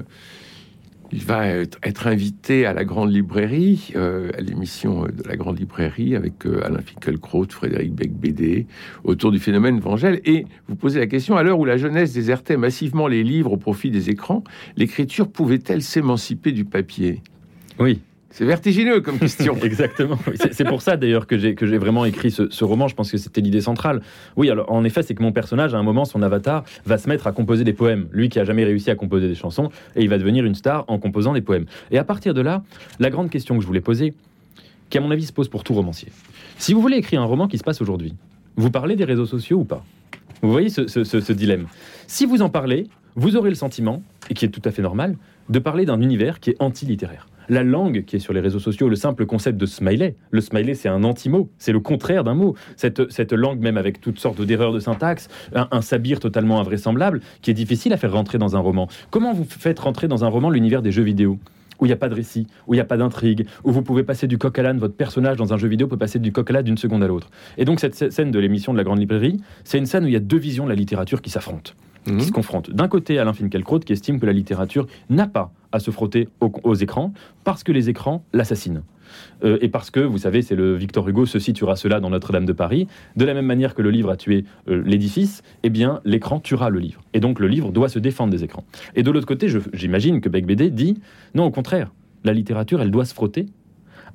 Euh, 1.12 1.16
il 1.16 1.24
va 1.24 1.46
être, 1.48 2.06
invité 2.06 2.66
à 2.66 2.72
la 2.72 2.84
Grande 2.84 3.12
Librairie, 3.12 3.92
euh, 3.96 4.30
à 4.36 4.40
l'émission 4.40 5.02
de 5.02 5.28
la 5.28 5.36
Grande 5.36 5.58
Librairie 5.58 6.16
avec 6.16 6.46
euh, 6.46 6.64
Alain 6.64 6.80
Finkielkraut, 6.80 7.46
Frédéric 7.50 7.94
Becbédé, 7.94 8.66
autour 9.04 9.30
du 9.30 9.38
phénomène 9.38 9.80
Vangel. 9.80 10.20
Et 10.24 10.46
vous 10.68 10.76
posez 10.76 10.98
la 10.98 11.06
question, 11.06 11.36
à 11.36 11.42
l'heure 11.42 11.58
où 11.58 11.64
la 11.64 11.76
jeunesse 11.76 12.12
désertait 12.12 12.56
massivement 12.56 13.06
les 13.06 13.22
livres 13.22 13.52
au 13.52 13.56
profit 13.56 13.90
des 13.90 14.10
écrans, 14.10 14.44
l'écriture 14.76 15.30
pouvait-elle 15.30 15.82
s'émanciper 15.82 16.52
du 16.52 16.64
papier? 16.64 17.22
Oui. 17.78 18.00
C'est 18.30 18.44
vertigineux 18.44 19.00
comme 19.00 19.18
question. 19.18 19.56
Exactement. 19.62 20.18
C'est 20.52 20.64
pour 20.64 20.82
ça 20.82 20.96
d'ailleurs 20.96 21.26
que 21.26 21.36
j'ai 21.36 21.78
vraiment 21.78 22.04
écrit 22.04 22.30
ce, 22.30 22.64
roman. 22.64 22.86
Je 22.86 22.94
pense 22.94 23.10
que 23.10 23.18
c'était 23.18 23.40
l'idée 23.40 23.60
centrale. 23.60 24.02
Oui, 24.36 24.50
alors 24.50 24.70
en 24.70 24.84
effet, 24.84 25.02
c'est 25.02 25.14
que 25.14 25.22
mon 25.22 25.32
personnage, 25.32 25.74
à 25.74 25.78
un 25.78 25.82
moment, 25.82 26.04
son 26.04 26.22
avatar 26.22 26.64
va 26.86 26.96
se 26.98 27.08
mettre 27.08 27.26
à 27.26 27.32
composer 27.32 27.64
des 27.64 27.72
poèmes. 27.72 28.08
Lui 28.12 28.28
qui 28.28 28.38
a 28.38 28.44
jamais 28.44 28.64
réussi 28.64 28.90
à 28.90 28.94
composer 28.94 29.28
des 29.28 29.34
chansons, 29.34 29.70
et 29.96 30.02
il 30.02 30.08
va 30.08 30.18
devenir 30.18 30.44
une 30.44 30.54
star 30.54 30.84
en 30.88 30.98
composant 30.98 31.32
des 31.32 31.40
poèmes. 31.40 31.66
Et 31.90 31.98
à 31.98 32.04
partir 32.04 32.32
de 32.32 32.40
là, 32.40 32.62
la 33.00 33.10
grande 33.10 33.30
question 33.30 33.56
que 33.56 33.62
je 33.62 33.66
voulais 33.66 33.80
poser, 33.80 34.14
qui 34.90 34.98
à 34.98 35.00
mon 35.00 35.10
avis 35.10 35.26
se 35.26 35.32
pose 35.32 35.48
pour 35.48 35.64
tout 35.64 35.74
romancier. 35.74 36.08
Si 36.56 36.72
vous 36.72 36.80
voulez 36.80 36.96
écrire 36.96 37.20
un 37.20 37.26
roman 37.26 37.48
qui 37.48 37.58
se 37.58 37.64
passe 37.64 37.80
aujourd'hui, 37.80 38.14
vous 38.56 38.70
parlez 38.70 38.94
des 38.94 39.04
réseaux 39.04 39.26
sociaux 39.26 39.58
ou 39.58 39.64
pas? 39.64 39.84
Vous 40.42 40.52
voyez 40.52 40.68
ce, 40.68 40.86
ce 40.86 41.32
dilemme. 41.32 41.66
Si 42.06 42.26
vous 42.26 42.42
en 42.42 42.48
parlez, 42.48 42.86
vous 43.16 43.36
aurez 43.36 43.50
le 43.50 43.56
sentiment, 43.56 44.02
et 44.30 44.34
qui 44.34 44.44
est 44.44 44.48
tout 44.48 44.62
à 44.64 44.70
fait 44.70 44.82
normal, 44.82 45.16
de 45.48 45.58
parler 45.58 45.84
d'un 45.84 46.00
univers 46.00 46.38
qui 46.38 46.50
est 46.50 46.56
anti-littéraire 46.60 47.26
la 47.50 47.64
langue 47.64 48.04
qui 48.06 48.16
est 48.16 48.20
sur 48.20 48.32
les 48.32 48.40
réseaux 48.40 48.60
sociaux, 48.60 48.88
le 48.88 48.96
simple 48.96 49.26
concept 49.26 49.58
de 49.58 49.66
smiley. 49.66 50.14
Le 50.30 50.40
smiley, 50.40 50.74
c'est 50.74 50.88
un 50.88 51.02
anti-mot, 51.04 51.50
c'est 51.58 51.72
le 51.72 51.80
contraire 51.80 52.24
d'un 52.24 52.34
mot. 52.34 52.54
Cette, 52.76 53.10
cette 53.10 53.32
langue, 53.32 53.60
même 53.60 53.76
avec 53.76 54.00
toutes 54.00 54.20
sortes 54.20 54.40
d'erreurs 54.40 54.72
de 54.72 54.78
syntaxe, 54.78 55.28
un, 55.52 55.80
sabir 55.82 56.20
totalement 56.20 56.60
invraisemblable, 56.60 57.20
qui 57.42 57.50
est 57.50 57.54
difficile 57.54 57.92
à 57.92 57.96
faire 57.96 58.12
rentrer 58.12 58.38
dans 58.38 58.56
un 58.56 58.60
roman. 58.60 58.88
Comment 59.10 59.34
vous 59.34 59.44
faites 59.44 59.80
rentrer 59.80 60.06
dans 60.06 60.24
un 60.24 60.28
roman 60.28 60.48
l'univers 60.48 60.80
des 60.80 60.92
jeux 60.92 61.02
vidéo 61.02 61.38
où 61.80 61.86
il 61.86 61.88
n'y 61.88 61.94
a 61.94 61.96
pas 61.96 62.10
de 62.10 62.14
récit, 62.14 62.46
où 62.66 62.74
il 62.74 62.76
n'y 62.76 62.82
a 62.82 62.84
pas 62.84 62.98
d'intrigue, 62.98 63.46
où 63.64 63.72
vous 63.72 63.80
pouvez 63.80 64.02
passer 64.02 64.26
du 64.26 64.36
coq 64.36 64.58
à 64.58 64.62
l'âne, 64.62 64.78
votre 64.78 64.94
personnage 64.94 65.38
dans 65.38 65.54
un 65.54 65.56
jeu 65.56 65.66
vidéo 65.66 65.88
peut 65.88 65.96
passer 65.96 66.18
du 66.18 66.30
coq 66.30 66.50
à 66.50 66.52
l'âne 66.52 66.64
d'une 66.64 66.76
seconde 66.76 67.02
à 67.02 67.08
l'autre. 67.08 67.30
Et 67.56 67.64
donc 67.64 67.80
cette 67.80 68.12
scène 68.12 68.30
de 68.30 68.38
l'émission 68.38 68.72
de 68.72 68.78
la 68.78 68.84
Grande 68.84 68.98
Librairie, 68.98 69.38
c'est 69.64 69.78
une 69.78 69.86
scène 69.86 70.04
où 70.04 70.06
il 70.06 70.12
y 70.12 70.16
a 70.16 70.20
deux 70.20 70.36
visions 70.36 70.64
de 70.64 70.68
la 70.68 70.74
littérature 70.74 71.22
qui 71.22 71.30
s'affrontent, 71.30 71.72
qui 72.04 72.12
mhm. 72.12 72.20
se 72.20 72.32
confrontent. 72.32 72.70
D'un 72.70 72.88
côté, 72.88 73.18
Alain 73.18 73.32
Finkielkraut 73.32 73.80
qui 73.80 73.92
estime 73.92 74.20
que 74.20 74.26
la 74.26 74.32
littérature 74.32 74.86
n'a 75.08 75.26
pas 75.26 75.52
à 75.72 75.80
se 75.80 75.90
frotter 75.90 76.28
aux, 76.40 76.74
écrans 76.74 77.12
parce 77.44 77.62
que 77.62 77.72
les 77.72 77.88
écrans 77.88 78.24
l'assassinent. 78.32 78.82
Euh, 79.44 79.58
et 79.60 79.68
parce 79.68 79.90
que, 79.90 80.00
vous 80.00 80.18
savez, 80.18 80.40
c'est 80.42 80.54
le 80.54 80.74
Victor 80.74 81.08
Hugo, 81.08 81.26
ceci 81.26 81.52
tuera 81.52 81.76
cela 81.76 82.00
dans 82.00 82.10
Notre-Dame 82.10 82.46
de 82.46 82.52
Paris. 82.52 82.86
De 83.16 83.24
la 83.24 83.34
même 83.34 83.46
manière 83.46 83.74
que 83.74 83.82
le 83.82 83.90
livre 83.90 84.10
a 84.10 84.16
tué 84.16 84.44
euh, 84.68 84.82
l'édifice, 84.84 85.42
eh 85.62 85.70
bien, 85.70 86.00
l'écran 86.04 86.38
tuera 86.40 86.70
le 86.70 86.78
livre. 86.78 87.00
Et 87.12 87.20
donc, 87.20 87.40
le 87.40 87.48
livre 87.48 87.72
doit 87.72 87.88
se 87.88 87.98
défendre 87.98 88.30
des 88.30 88.44
écrans. 88.44 88.64
Et 88.94 89.02
de 89.02 89.10
l'autre 89.10 89.26
côté, 89.26 89.48
j'imagine 89.72 90.20
que 90.20 90.28
Beck 90.28 90.46
BD 90.46 90.70
dit 90.70 91.00
non, 91.34 91.44
au 91.44 91.50
contraire, 91.50 91.90
la 92.24 92.32
littérature, 92.32 92.80
elle 92.80 92.90
doit 92.90 93.04
se 93.04 93.14
frotter 93.14 93.46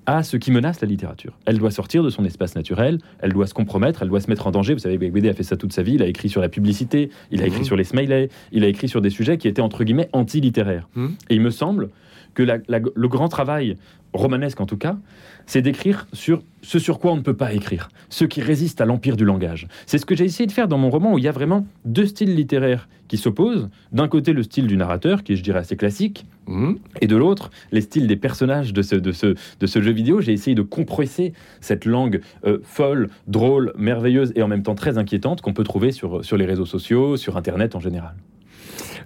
à 0.05 0.23
ce 0.23 0.37
qui 0.37 0.51
menace 0.51 0.81
la 0.81 0.87
littérature. 0.87 1.33
Elle 1.45 1.57
doit 1.57 1.71
sortir 1.71 2.03
de 2.03 2.09
son 2.09 2.25
espace 2.25 2.55
naturel, 2.55 2.99
elle 3.19 3.33
doit 3.33 3.47
se 3.47 3.53
compromettre, 3.53 4.03
elle 4.03 4.09
doit 4.09 4.21
se 4.21 4.29
mettre 4.29 4.47
en 4.47 4.51
danger. 4.51 4.73
Vous 4.73 4.79
savez, 4.79 4.97
BD 4.97 5.29
a 5.29 5.33
fait 5.33 5.43
ça 5.43 5.57
toute 5.57 5.73
sa 5.73 5.83
vie, 5.83 5.95
il 5.95 6.03
a 6.03 6.07
écrit 6.07 6.29
sur 6.29 6.41
la 6.41 6.49
publicité, 6.49 7.09
il 7.31 7.41
a 7.41 7.47
écrit 7.47 7.59
mhm. 7.59 7.65
sur 7.65 7.75
les 7.75 7.83
smileys, 7.83 8.29
il 8.51 8.63
a 8.63 8.67
écrit 8.67 8.87
sur 8.87 9.01
des 9.01 9.09
sujets 9.09 9.37
qui 9.37 9.47
étaient 9.47 9.61
entre 9.61 9.83
guillemets 9.83 10.09
anti-littéraires. 10.13 10.87
Mhm. 10.95 11.15
Et 11.29 11.35
il 11.35 11.41
me 11.41 11.49
semble 11.49 11.89
que 12.33 12.43
le 12.43 13.07
grand 13.07 13.29
travail 13.29 13.77
romanesque 14.17 14.59
en 14.61 14.65
tout 14.65 14.77
cas, 14.77 14.97
c'est 15.45 15.61
d'écrire 15.61 16.07
sur 16.13 16.41
ce 16.61 16.79
sur 16.79 16.99
quoi 16.99 17.11
on 17.11 17.17
ne 17.17 17.21
peut 17.21 17.35
pas 17.35 17.53
écrire, 17.53 17.89
ce 18.09 18.25
qui 18.25 18.41
résiste 18.41 18.81
à 18.81 18.85
l'empire 18.85 19.15
du 19.15 19.25
langage. 19.25 19.67
C'est 19.85 19.97
ce 19.97 20.05
que 20.05 20.15
j'ai 20.15 20.25
essayé 20.25 20.47
de 20.47 20.51
faire 20.51 20.67
dans 20.67 20.77
mon 20.77 20.89
roman 20.89 21.13
où 21.13 21.17
il 21.17 21.23
y 21.23 21.27
a 21.27 21.31
vraiment 21.31 21.67
deux 21.85 22.07
styles 22.07 22.33
littéraires 22.35 22.87
qui 23.07 23.17
s'opposent. 23.17 23.69
D'un 23.91 24.07
côté, 24.07 24.33
le 24.33 24.41
style 24.41 24.65
du 24.65 24.77
narrateur, 24.77 25.23
qui 25.23 25.33
est, 25.33 25.35
je 25.35 25.43
dirais, 25.43 25.59
assez 25.59 25.75
classique, 25.75 26.25
mhm. 26.47 26.79
et 27.01 27.07
de 27.07 27.15
l'autre, 27.15 27.51
les 27.71 27.81
styles 27.81 28.07
des 28.07 28.15
personnages 28.15 28.73
de 28.73 28.81
ce, 28.81 28.95
de 28.95 29.11
ce, 29.11 29.35
de 29.59 29.67
ce 29.67 29.81
jeu 29.81 29.91
vidéo. 29.91 30.21
J'ai 30.21 30.33
essayé 30.33 30.55
de 30.55 30.63
compresser 30.63 31.33
cette 31.61 31.85
langue 31.85 32.21
euh, 32.45 32.59
folle, 32.63 33.09
drôle, 33.27 33.73
merveilleuse 33.77 34.33
et 34.35 34.41
en 34.41 34.47
même 34.47 34.63
temps 34.63 34.75
très 34.75 34.97
inquiétante 34.97 35.41
qu'on 35.41 35.53
peut 35.53 35.63
trouver 35.63 35.91
sur, 35.91 36.25
sur 36.25 36.37
les 36.37 36.45
réseaux 36.45 36.65
sociaux, 36.65 37.17
sur 37.17 37.37
Internet 37.37 37.75
en 37.75 37.79
général. 37.79 38.15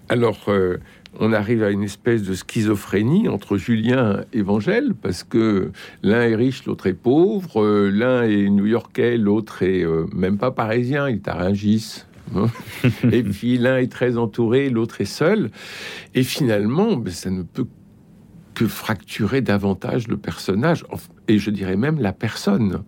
Alors, 0.09 0.45
euh, 0.47 0.77
on 1.19 1.33
arrive 1.33 1.63
à 1.63 1.69
une 1.69 1.83
espèce 1.83 2.23
de 2.23 2.33
schizophrénie 2.33 3.27
entre 3.29 3.57
Julien 3.57 4.21
et 4.33 4.39
Évangèle, 4.39 4.95
parce 4.99 5.23
que 5.23 5.71
l'un 6.01 6.21
est 6.21 6.35
riche, 6.35 6.65
l'autre 6.65 6.87
est 6.87 6.95
pauvre, 6.95 7.63
euh, 7.63 7.91
l'un 7.91 8.23
est 8.23 8.49
new-yorkais, 8.49 9.17
l'autre 9.17 9.61
est 9.61 9.85
euh, 9.85 10.07
même 10.11 10.39
pas 10.39 10.49
parisien, 10.49 11.07
il 11.09 11.17
est 11.17 11.27
à 11.27 11.35
Rungis. 11.35 12.05
Hein. 12.35 12.47
et 13.11 13.21
puis 13.21 13.59
l'un 13.59 13.77
est 13.77 13.91
très 13.91 14.17
entouré, 14.17 14.71
l'autre 14.71 14.99
est 14.99 15.05
seul. 15.05 15.51
Et 16.15 16.23
finalement, 16.23 16.95
ben, 16.95 17.13
ça 17.13 17.29
ne 17.29 17.43
peut 17.43 17.67
que 18.55 18.65
fracturer 18.67 19.41
davantage 19.41 20.07
le 20.07 20.17
personnage, 20.17 20.85
et 21.27 21.37
je 21.37 21.51
dirais 21.51 21.77
même 21.77 21.99
la 21.99 22.13
personne. 22.13 22.83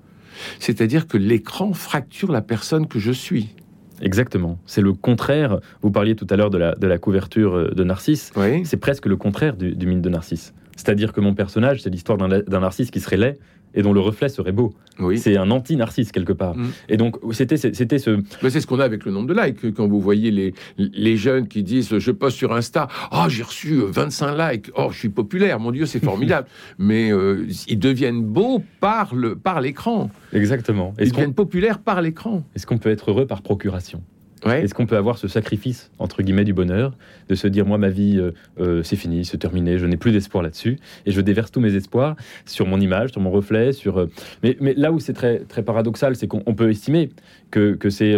C'est-à-dire 0.59 1.07
que 1.07 1.17
l'écran 1.17 1.71
fracture 1.73 2.31
la 2.31 2.41
personne 2.41 2.87
que 2.87 2.97
je 2.97 3.11
suis. 3.11 3.55
Exactement. 4.01 4.57
C'est 4.65 4.81
le 4.81 4.93
contraire. 4.93 5.59
Vous 5.81 5.91
parliez 5.91 6.15
tout 6.15 6.27
à 6.29 6.35
l'heure 6.35 6.49
de 6.49 6.57
la, 6.57 6.75
de 6.75 6.87
la 6.87 6.97
couverture 6.97 7.55
euh, 7.55 7.71
de 7.71 7.83
Narcisse. 7.83 8.31
C'est 8.63 8.77
presque 8.77 9.05
le 9.05 9.15
contraire 9.15 9.55
du, 9.55 9.75
du 9.75 9.85
mythe 9.85 10.01
de 10.01 10.09
Narcisse. 10.09 10.53
C'est-à-dire 10.75 11.13
que 11.13 11.21
mon 11.21 11.33
personnage, 11.33 11.81
c'est 11.83 11.89
l'histoire 11.89 12.17
d'un 12.17 12.59
Narcisse 12.59 12.91
qui 12.91 12.99
serait 12.99 13.17
laid 13.17 13.39
et 13.73 13.81
dont 13.81 13.93
le 13.93 13.99
reflet 13.99 14.29
serait 14.29 14.51
beau. 14.51 14.73
Oui. 14.99 15.17
C'est 15.17 15.37
un 15.37 15.51
anti-narcisse 15.51 16.11
quelque 16.11 16.33
part. 16.33 16.55
Mm. 16.55 16.71
Et 16.89 16.97
donc 16.97 17.17
c'était 17.31 17.57
c'était 17.57 17.99
ce. 17.99 18.21
c'est 18.41 18.61
ce 18.61 18.67
qu'on 18.67 18.79
a 18.79 18.83
avec 18.83 19.05
le 19.05 19.11
nombre 19.11 19.27
de 19.27 19.39
likes. 19.39 19.73
Quand 19.73 19.87
vous 19.87 19.99
voyez 19.99 20.31
les, 20.31 20.53
les 20.77 21.17
jeunes 21.17 21.47
qui 21.47 21.63
disent 21.63 21.97
je 21.97 22.11
poste 22.11 22.37
sur 22.37 22.53
Insta, 22.53 22.87
oh 23.11 23.25
j'ai 23.27 23.43
reçu 23.43 23.81
25 23.87 24.35
likes, 24.37 24.71
oh 24.75 24.89
je 24.91 24.97
suis 24.97 25.09
populaire, 25.09 25.59
mon 25.59 25.71
Dieu 25.71 25.85
c'est 25.85 26.03
formidable. 26.03 26.47
Mais 26.77 27.11
euh, 27.11 27.47
ils 27.67 27.79
deviennent 27.79 28.23
beaux 28.23 28.63
par 28.79 29.15
le 29.15 29.35
par 29.35 29.61
l'écran. 29.61 30.09
Exactement. 30.33 30.93
Ils 30.99 31.11
deviennent 31.11 31.33
populaires 31.33 31.79
par 31.79 32.01
l'écran. 32.01 32.43
Est-ce 32.55 32.65
qu'on 32.65 32.77
peut 32.77 32.89
être 32.89 33.11
heureux 33.11 33.25
par 33.25 33.41
procuration? 33.41 34.01
Est-ce 34.49 34.73
qu'on 34.73 34.85
peut 34.85 34.97
avoir 34.97 35.17
ce 35.17 35.27
sacrifice, 35.27 35.91
entre 35.99 36.23
guillemets, 36.23 36.43
du 36.43 36.53
bonheur, 36.53 36.93
de 37.29 37.35
se 37.35 37.47
dire, 37.47 37.65
moi, 37.65 37.77
ma 37.77 37.89
vie, 37.89 38.17
euh, 38.17 38.31
euh, 38.59 38.83
c'est 38.83 38.95
fini, 38.95 39.25
c'est 39.25 39.37
terminé, 39.37 39.77
je 39.77 39.85
n'ai 39.85 39.97
plus 39.97 40.11
d'espoir 40.11 40.43
là-dessus, 40.43 40.79
et 41.05 41.11
je 41.11 41.21
déverse 41.21 41.51
tous 41.51 41.59
mes 41.59 41.75
espoirs 41.75 42.15
sur 42.45 42.65
mon 42.65 42.79
image, 42.79 43.11
sur 43.11 43.21
mon 43.21 43.31
reflet, 43.31 43.71
sur... 43.71 43.99
Euh, 43.99 44.09
mais, 44.43 44.57
mais, 44.59 44.73
là 44.73 44.91
où 44.91 44.99
c'est 44.99 45.13
très, 45.13 45.39
très 45.39 45.63
paradoxal, 45.63 46.15
c'est 46.15 46.27
qu'on 46.27 46.55
peut 46.55 46.69
estimer 46.69 47.09
que, 47.51 47.73
que 47.73 47.89
c'est 47.89 48.15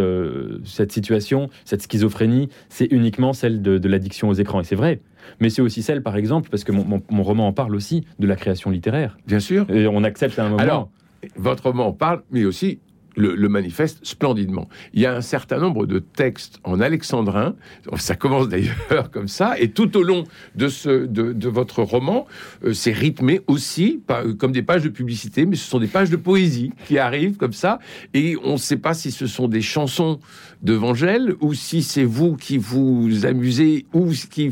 cette 0.65 0.91
situation, 0.91 1.49
cette 1.65 1.81
schizophrénie, 1.81 2.49
c'est 2.69 2.91
uniquement 2.91 3.33
celle 3.33 3.61
de, 3.61 3.87
l'addiction 3.87 4.29
aux 4.29 4.33
écrans, 4.33 4.61
et 4.61 4.63
c'est 4.63 4.75
vrai. 4.75 5.01
Mais 5.39 5.49
c'est 5.49 5.61
aussi 5.61 5.81
celle, 5.81 6.03
par 6.03 6.15
exemple, 6.15 6.49
parce 6.49 6.63
que 6.63 6.71
mon, 6.71 7.01
mon, 7.09 7.23
roman 7.23 7.47
en 7.47 7.53
parle 7.53 7.75
aussi, 7.75 8.05
de 8.19 8.27
la 8.27 8.35
création 8.35 8.69
littéraire. 8.69 9.17
Bien 9.25 9.39
sûr. 9.39 9.69
Et 9.69 9.87
on 9.87 10.03
accepte 10.03 10.37
à 10.39 10.45
un 10.45 10.49
moment... 10.49 10.61
Alors, 10.61 10.89
votre 11.35 11.63
roman 11.63 11.87
en 11.87 11.93
parle, 11.93 12.23
mais 12.31 12.45
aussi 12.45 12.79
le, 13.15 13.47
manifeste 13.47 13.99
splendidement. 14.03 14.67
Il 14.93 15.01
y 15.01 15.05
a 15.05 15.15
un 15.15 15.21
certain 15.21 15.59
nombre 15.59 15.85
de 15.85 15.99
textes 15.99 16.59
en 16.63 16.79
alexandrin, 16.79 17.55
ça 17.97 18.15
commence 18.15 18.49
d'ailleurs 18.49 19.11
comme 19.11 19.27
ça, 19.27 19.59
et 19.59 19.69
tout 19.69 19.95
au 19.97 20.03
long 20.03 20.23
de, 20.55 20.67
ce, 20.67 21.05
de, 21.05 21.47
votre 21.49 21.83
roman, 21.83 22.25
euh, 22.63 22.73
c'est 22.73 22.91
rythmé 22.91 23.41
aussi 23.47 24.01
pas, 24.05 24.23
euh, 24.23 24.33
comme 24.33 24.51
des 24.51 24.63
pages 24.63 24.83
de 24.83 24.89
publicité, 24.89 25.45
mais 25.45 25.55
ce 25.55 25.69
sont 25.69 25.79
des 25.79 25.87
pages 25.87 26.09
de 26.09 26.15
poésie 26.15 26.71
qui 26.87 26.97
arrivent 26.97 27.37
comme 27.37 27.53
ça, 27.53 27.79
et 28.13 28.35
on 28.43 28.53
ne 28.53 28.57
sait 28.57 28.77
pas 28.77 28.93
si 28.93 29.11
ce 29.11 29.27
sont 29.27 29.47
des 29.47 29.61
chansons 29.61 30.19
de 30.63 30.73
Vangel 30.73 31.35
ou 31.41 31.53
si 31.53 31.83
c'est 31.83 32.05
vous 32.05 32.35
qui 32.35 32.57
vous 32.57 33.25
amusez 33.25 33.85
ou 33.93 34.11
qui 34.29 34.51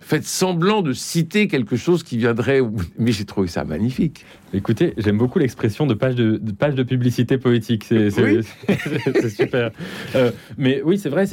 faites 0.00 0.26
semblant 0.26 0.82
de 0.82 0.92
citer 0.92 1.46
quelque 1.46 1.76
chose 1.76 2.02
qui 2.02 2.18
viendrait. 2.18 2.60
Mais 2.98 3.12
j'ai 3.12 3.24
trouvé 3.24 3.48
ça 3.48 3.64
magnifique. 3.64 4.24
Écoutez, 4.52 4.94
j'aime 4.98 5.18
beaucoup 5.18 5.38
l'expression 5.38 5.86
de 5.86 5.94
page 5.94 6.14
de, 6.14 6.38
page 6.56 6.74
de 6.74 6.82
publicité 6.82 7.38
poétique. 7.38 7.86
C'est 8.08 9.28
super. 9.30 9.70
Euh, 10.14 10.30
mais 10.58 10.82
oui, 10.84 10.98
c'est 10.98 11.08
vrai. 11.08 11.26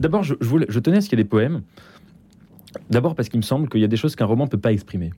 D'abord, 0.00 0.22
je, 0.22 0.34
je 0.40 0.78
tenais 0.78 0.98
à 0.98 1.00
ce 1.00 1.08
qu'il 1.08 1.18
y 1.18 1.20
ait 1.20 1.24
des 1.24 1.28
poèmes. 1.28 1.62
D'abord 2.90 3.14
parce 3.14 3.28
qu'il 3.28 3.38
me 3.38 3.44
semble 3.44 3.68
qu'il 3.68 3.80
y 3.80 3.84
a 3.84 3.88
des 3.88 3.96
choses 3.96 4.16
qu'un 4.16 4.24
roman 4.24 4.44
ne 4.44 4.50
peut 4.50 4.58
pas 4.58 4.72
exprimer. 4.72 5.10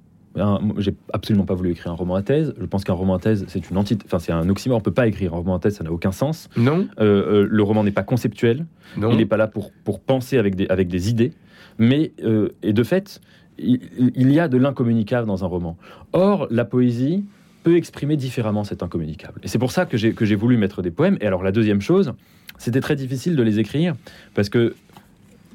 J'ai 0.79 0.95
absolument 1.13 1.45
pas 1.45 1.55
voulu 1.55 1.71
écrire 1.71 1.93
un 1.93 1.95
roman 1.95 2.17
à 2.17 2.23
thèse. 2.23 2.55
Je 2.59 2.67
pense 2.67 2.83
qu'un 2.83 2.95
roman 2.95 3.15
à 3.15 3.19
thèse, 3.19 3.45
c'est 3.49 3.71
une 3.71 3.77
entité, 3.77 4.05
enfin 4.07 4.19
c'est 4.19 4.33
un 4.33 4.49
oxymore. 4.49 4.79
On 4.79 4.81
peut 4.81 4.93
pas 4.93 5.07
écrire 5.07 5.33
un 5.33 5.37
roman 5.37 5.55
à 5.55 5.59
thèse, 5.61 5.77
ça 5.77 5.85
n'a 5.85 5.93
aucun 5.93 6.11
sens. 6.11 6.49
Non. 6.57 6.89
Euh, 6.99 7.43
euh, 7.43 7.49
le 7.49 7.63
roman 7.63 7.85
n'est 7.85 7.93
pas 7.93 8.03
conceptuel. 8.03 8.67
Non. 8.97 9.11
Il 9.13 9.19
n'est 9.19 9.27
pas 9.27 9.37
là 9.37 9.47
pour 9.47 9.71
pour 9.85 10.01
penser 10.01 10.37
avec 10.37 10.57
des 10.57 10.67
avec 10.67 10.89
des 10.89 11.09
idées. 11.09 11.33
Mais 11.79 12.13
euh, 12.25 12.49
et 12.63 12.73
de 12.73 12.83
fait, 12.83 13.21
il, 13.59 13.81
il 14.17 14.33
y 14.33 14.41
a 14.41 14.49
de 14.49 14.57
l'incommunicable 14.57 15.29
dans 15.29 15.45
un 15.45 15.47
roman. 15.47 15.77
Or, 16.13 16.49
la 16.51 16.65
poésie 16.65 17.25
peut 17.65 17.77
exprimer 17.77 18.17
différemment 18.17 18.63
cet 18.63 18.85
incommunicable. 18.85 19.41
Et 19.43 19.49
c'est 19.49 19.59
pour 19.59 19.73
ça 19.73 19.87
que 19.87 19.97
j'ai 19.97 20.13
que 20.13 20.25
j'ai 20.25 20.37
voulu 20.37 20.57
mettre 20.57 20.83
des 20.83 20.93
poèmes. 20.93 21.19
Et 21.21 21.27
alors 21.27 21.43
la 21.43 21.51
deuxième 21.51 21.81
chose, 21.81 22.13
c'était 22.59 22.81
très 22.81 22.95
difficile 22.95 23.35
de 23.35 23.43
les 23.43 23.59
écrire 23.59 23.95
parce 24.35 24.49
que 24.49 24.77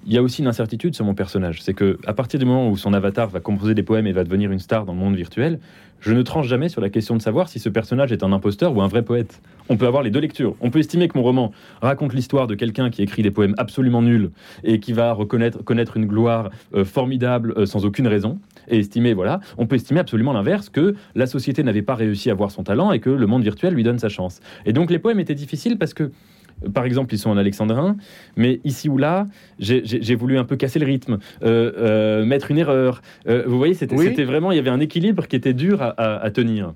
il 0.05 0.13
y 0.13 0.17
a 0.17 0.23
aussi 0.23 0.41
une 0.41 0.47
incertitude 0.47 0.95
sur 0.95 1.05
mon 1.05 1.13
personnage. 1.13 1.61
C'est 1.61 1.73
que 1.73 1.99
à 2.05 2.13
partir 2.13 2.39
du 2.39 2.45
moment 2.45 2.69
où 2.69 2.77
son 2.77 2.93
avatar 2.93 3.29
va 3.29 3.39
composer 3.39 3.75
des 3.75 3.83
poèmes 3.83 4.07
et 4.07 4.11
va 4.11 4.23
devenir 4.23 4.51
une 4.51 4.59
star 4.59 4.85
dans 4.85 4.93
le 4.93 4.99
monde 4.99 5.15
virtuel, 5.15 5.59
je 6.01 6.13
ne 6.13 6.21
tranche 6.21 6.47
jamais 6.47 6.69
sur 6.69 6.81
la 6.81 6.89
question 6.89 7.15
de 7.15 7.21
savoir 7.21 7.49
si 7.49 7.59
ce 7.59 7.67
personnage 7.67 8.11
est 8.11 8.23
un 8.23 8.31
imposteur 8.31 8.75
ou 8.75 8.81
un 8.81 8.87
vrai 8.87 9.03
poète. 9.03 9.41
On 9.67 9.75
peut 9.75 9.85
avoir 9.85 10.01
les 10.01 10.09
deux 10.09 10.21
lectures. 10.21 10.55
On 10.61 10.69
peut 10.69 10.79
estimer 10.79 11.09
que 11.09 11.17
mon 11.17 11.23
roman 11.23 11.51
raconte 11.81 12.13
l'histoire 12.13 12.47
de 12.47 12.55
quelqu'un 12.55 12.89
qui 12.89 13.01
écrit 13.01 13.21
des 13.21 13.31
poèmes 13.31 13.53
absolument 13.57 14.01
nuls 14.01 14.31
et 14.63 14.79
qui 14.79 14.93
va 14.93 15.11
reconnaître 15.11 15.61
connaître 15.63 15.97
une 15.97 16.05
gloire 16.05 16.49
euh, 16.73 16.85
formidable 16.85 17.53
euh, 17.57 17.65
sans 17.65 17.85
aucune 17.85 18.07
raison. 18.07 18.39
Et 18.69 18.79
estimer, 18.79 19.13
voilà, 19.13 19.39
on 19.57 19.67
peut 19.67 19.75
estimer 19.75 19.99
absolument 19.99 20.33
l'inverse, 20.33 20.69
que 20.69 20.95
la 21.15 21.27
société 21.27 21.63
n'avait 21.63 21.81
pas 21.81 21.95
réussi 21.95 22.29
à 22.29 22.33
voir 22.33 22.51
son 22.51 22.63
talent 22.63 22.91
et 22.91 22.99
que 22.99 23.09
le 23.09 23.27
monde 23.27 23.43
virtuel 23.43 23.73
lui 23.73 23.83
donne 23.83 23.99
sa 23.99 24.09
chance. 24.09 24.39
Et 24.65 24.73
donc 24.73 24.91
les 24.91 24.99
poèmes 24.99 25.19
étaient 25.19 25.35
difficiles 25.35 25.77
parce 25.77 25.93
que 25.93 26.11
par 26.73 26.85
exemple, 26.85 27.13
ils 27.13 27.17
sont 27.17 27.29
en 27.29 27.37
alexandrin, 27.37 27.95
mais 28.35 28.59
ici 28.63 28.89
ou 28.89 28.97
là, 28.97 29.25
j'ai 29.59 30.15
voulu 30.15 30.37
un 30.37 30.43
peu 30.43 30.55
casser 30.55 30.79
le 30.79 30.85
rythme, 30.85 31.19
euh, 31.43 31.71
euh, 31.77 32.25
mettre 32.25 32.51
une 32.51 32.57
erreur. 32.57 33.01
Euh, 33.27 33.43
vous 33.45 33.57
voyez, 33.57 33.73
c'était 33.73 34.25
vraiment, 34.25 34.51
il 34.51 34.55
y 34.55 34.59
avait 34.59 34.69
un 34.69 34.79
équilibre 34.79 35.27
qui 35.27 35.35
était 35.35 35.53
dur 35.53 35.81
à, 35.81 36.29
tenir. 36.31 36.73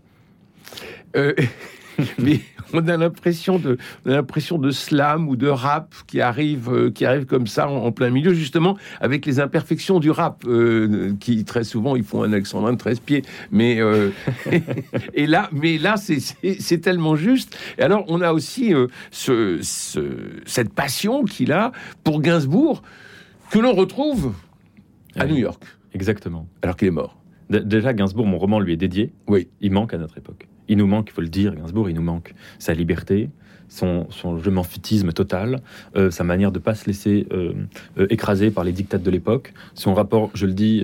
mais 2.19 2.39
on 2.73 2.87
a 2.87 2.97
l'impression 2.97 3.59
de, 3.59 3.77
l'impression 4.05 4.57
de 4.57 4.71
slam 4.71 5.27
ou 5.27 5.35
de 5.35 5.47
rap 5.47 5.93
qui 6.07 6.21
arrive, 6.21 6.69
euh, 6.71 6.91
qui 6.91 7.05
arrive 7.05 7.25
comme 7.25 7.47
ça 7.47 7.69
en, 7.69 7.91
plein 7.91 8.09
milieu, 8.09 8.33
justement 8.33 8.77
avec 8.99 9.25
les 9.25 9.39
imperfections 9.39 9.99
du 9.99 10.11
rap, 10.11 10.43
euh, 10.45 11.13
qui 11.19 11.45
très 11.45 11.63
souvent 11.63 11.95
ils 11.95 12.03
font 12.03 12.23
un 12.23 12.29
de 12.29 12.77
13 12.77 12.99
pieds. 12.99 13.23
Mais 13.51 13.79
euh, 13.79 14.09
et 15.13 15.27
là, 15.27 15.49
mais 15.51 15.77
là 15.77 15.95
c'est 15.97 16.81
tellement 16.81 17.15
juste. 17.15 17.57
Et 17.77 17.83
alors 17.83 18.05
on 18.07 18.21
a 18.21 18.33
aussi 18.33 18.73
ce, 19.11 19.59
cette 20.45 20.73
passion 20.73 21.23
qu'il 21.23 21.51
a 21.51 21.71
pour 22.03 22.21
Gainsbourg 22.21 22.81
que 23.51 23.59
l'on 23.59 23.73
retrouve 23.73 24.33
à 25.15 25.25
New 25.25 25.37
York. 25.37 25.63
Exactement. 25.93 26.47
Alors 26.63 26.75
qu'il 26.75 26.87
est 26.87 26.91
mort. 26.91 27.17
déjà 27.49 27.93
Gainsbourg, 27.93 28.25
mon 28.25 28.39
roman 28.39 28.59
lui 28.59 28.73
est 28.73 28.77
dédié. 28.77 29.13
Oui. 29.27 29.47
Il 29.61 29.71
manque 29.71 29.93
à 29.93 29.97
notre 29.97 30.17
époque. 30.17 30.47
Il 30.67 30.77
nous 30.77 30.87
manque, 30.87 31.09
il 31.09 31.13
faut 31.13 31.21
le 31.21 31.27
dire, 31.27 31.55
Gainsbourg, 31.55 31.89
il 31.89 31.95
nous 31.95 32.01
manque 32.01 32.33
sa 32.59 32.73
liberté, 32.73 33.29
son, 33.73 34.07
son 34.09 34.37
je 34.37 35.11
total, 35.11 35.61
euh, 35.95 36.11
sa 36.11 36.23
manière 36.23 36.51
de 36.51 36.59
ne 36.59 36.63
pas 36.63 36.75
se 36.75 36.85
laisser 36.85 37.27
euh, 37.31 37.53
euh, 37.97 38.07
écraser 38.09 38.51
par 38.51 38.63
les 38.63 38.71
dictates 38.71 39.03
de 39.03 39.11
l'époque, 39.11 39.53
son 39.73 39.93
rapport, 39.93 40.29
je 40.33 40.45
le 40.45 40.53
dis, 40.53 40.83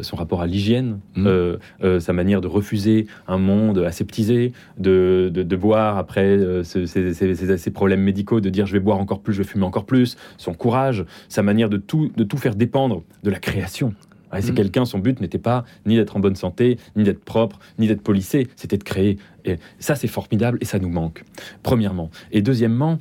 son 0.00 0.16
rapport 0.16 0.40
à 0.40 0.46
l'hygiène, 0.46 1.00
mmh. 1.16 1.98
sa 2.00 2.12
manière 2.14 2.40
de 2.40 2.46
refuser 2.46 3.06
un 3.28 3.36
monde 3.36 3.80
aseptisé, 3.80 4.52
de, 4.78 5.30
de, 5.30 5.56
boire 5.56 5.98
après 5.98 6.38
ses, 6.62 7.70
problèmes 7.70 8.00
médicaux, 8.00 8.40
de 8.40 8.48
dire 8.48 8.64
je 8.64 8.72
vais 8.72 8.80
boire 8.80 8.98
encore 8.98 9.20
plus, 9.20 9.34
je 9.34 9.42
vais 9.42 9.48
fumer 9.48 9.64
encore 9.64 9.84
plus, 9.84 10.16
son 10.38 10.54
courage, 10.54 11.04
sa 11.28 11.42
manière 11.42 11.68
de 11.68 11.76
tout, 11.76 12.10
de 12.16 12.24
tout 12.24 12.38
faire 12.38 12.54
dépendre 12.54 13.02
de 13.24 13.30
la 13.30 13.38
création 13.38 13.92
c'est 14.42 14.52
mm. 14.52 14.56
quelqu'un, 14.56 14.84
son 14.84 14.98
but 14.98 15.20
n'était 15.20 15.38
pas 15.38 15.64
ni 15.86 15.96
d'être 15.96 16.16
en 16.16 16.20
bonne 16.20 16.36
santé, 16.36 16.78
ni 16.96 17.04
d'être 17.04 17.24
propre, 17.24 17.58
ni 17.78 17.86
d'être 17.86 18.02
policé, 18.02 18.48
c'était 18.56 18.78
de 18.78 18.84
créer. 18.84 19.18
Et 19.44 19.58
ça, 19.78 19.94
c'est 19.94 20.08
formidable 20.08 20.58
et 20.60 20.64
ça 20.64 20.78
nous 20.78 20.88
manque, 20.88 21.24
premièrement. 21.62 22.10
Et 22.32 22.42
deuxièmement, 22.42 22.98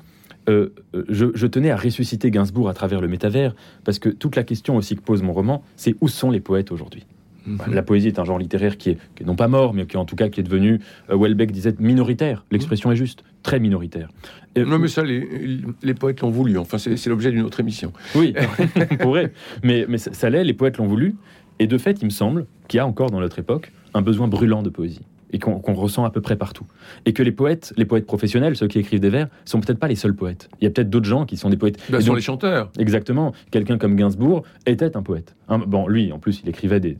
euh, 0.49 0.73
euh, 0.93 1.05
je, 1.09 1.47
tenais 1.47 1.71
à 1.71 1.77
ressusciter 1.77 2.29
Gainsbourg 2.31 2.69
à 2.69 2.73
travers 2.73 2.99
le 2.99 3.07
métavers, 3.07 3.55
parce 3.85 3.99
que 3.99 4.09
toute 4.09 4.35
la 4.35 4.43
question 4.43 4.75
aussi 4.75 4.95
que 4.95 5.01
pose 5.01 5.21
mon 5.21 5.33
roman, 5.33 5.63
c'est 5.77 5.95
où 6.01 6.07
sont 6.07 6.31
les 6.31 6.41
poètes 6.41 6.71
aujourd'hui? 6.71 7.05
Mm-hmm. 7.47 7.73
La 7.73 7.83
poésie 7.83 8.07
est 8.07 8.19
un 8.19 8.25
genre 8.25 8.39
littéraire 8.39 8.77
qui 8.77 8.91
est, 8.91 8.97
non 9.25 9.35
pas 9.35 9.47
mort, 9.47 9.73
mais 9.73 9.85
qui 9.85 9.97
en 9.97 10.05
tout 10.05 10.15
cas 10.15 10.29
qui 10.29 10.39
est 10.39 10.43
devenu, 10.43 10.81
euh, 11.09 11.17
Welbeck 11.17 11.51
disait, 11.51 11.75
minoritaire. 11.79 12.45
L'expression 12.51 12.91
est 12.91 12.95
juste, 12.95 13.23
très 13.43 13.59
minoritaire. 13.59 14.09
non, 14.57 14.79
mais 14.79 14.87
ça, 14.87 15.03
les, 15.03 15.93
poètes 15.93 16.21
l'ont 16.21 16.31
voulu. 16.31 16.57
Enfin, 16.57 16.77
c'est 16.77 17.07
l'objet 17.07 17.31
d'une 17.31 17.43
autre 17.43 17.59
émission. 17.59 17.93
Oui, 18.15 18.33
on 18.91 18.95
pourrait. 18.97 19.31
Mais, 19.63 19.85
mais 19.87 19.97
ça, 19.97 20.29
l'est, 20.29 20.43
les 20.43 20.53
poètes 20.53 20.77
l'ont 20.77 20.87
voulu. 20.87 21.15
Et 21.59 21.67
de 21.67 21.77
fait, 21.77 22.01
il 22.01 22.05
me 22.05 22.09
semble 22.09 22.47
qu'il 22.67 22.77
y 22.77 22.81
a 22.81 22.87
encore 22.87 23.11
dans 23.11 23.19
notre 23.19 23.37
époque 23.39 23.71
un 23.93 24.01
besoin 24.01 24.27
brûlant 24.27 24.63
de 24.63 24.69
poésie 24.69 25.03
et 25.33 25.39
qu'on 25.39 25.73
ressent 25.73 26.05
à 26.05 26.11
peu 26.11 26.21
près 26.21 26.35
partout. 26.35 26.65
Et 27.05 27.13
que 27.13 27.23
les 27.23 27.31
poètes, 27.31 27.73
les 27.75 27.85
poètes 27.85 28.05
professionnels, 28.05 28.55
ceux 28.55 28.67
qui 28.67 28.77
écrivent 28.79 28.99
des 28.99 29.09
vers, 29.09 29.27
sont 29.45 29.59
peut-être 29.59 29.79
pas 29.79 29.87
les 29.87 29.95
seuls 29.95 30.15
poètes. 30.15 30.47
Il 30.61 30.63
y 30.63 30.67
a 30.67 30.69
peut-être 30.69 30.91
d'autres 30.91 31.07
gens 31.07 31.25
qui 31.25 31.37
sont 31.37 31.49
des 31.49 31.57
poètes. 31.57 31.79
Ben, 31.89 31.99
sont 32.01 32.13
les 32.13 32.21
chanteurs. 32.21 32.71
Exactement. 32.77 33.33
Quelqu'un 33.49 33.79
comme 33.79 33.95
Gainsbourg 33.95 34.43
était 34.67 34.95
un 34.95 35.01
poète. 35.01 35.35
bon, 35.49 35.87
lui, 35.87 36.11
en 36.11 36.19
plus, 36.19 36.41
il 36.43 36.49
écrivait 36.49 36.79
des, 36.79 36.97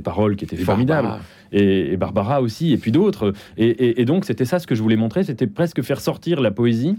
paroles 0.00 0.36
qui 0.36 0.44
étaient 0.44 0.56
formidables. 0.56 1.08
Et, 1.52 1.96
Barbara 1.96 2.42
aussi, 2.42 2.72
et 2.72 2.78
puis 2.78 2.92
d'autres. 2.92 3.32
Et, 3.56 4.00
et, 4.00 4.04
donc, 4.04 4.24
c'était 4.24 4.44
ça 4.44 4.58
ce 4.58 4.66
que 4.66 4.74
je 4.74 4.82
voulais 4.82 4.96
montrer, 4.96 5.24
c'était 5.24 5.46
presque 5.46 5.82
faire 5.82 6.00
sortir 6.00 6.40
la 6.40 6.50
poésie 6.50 6.96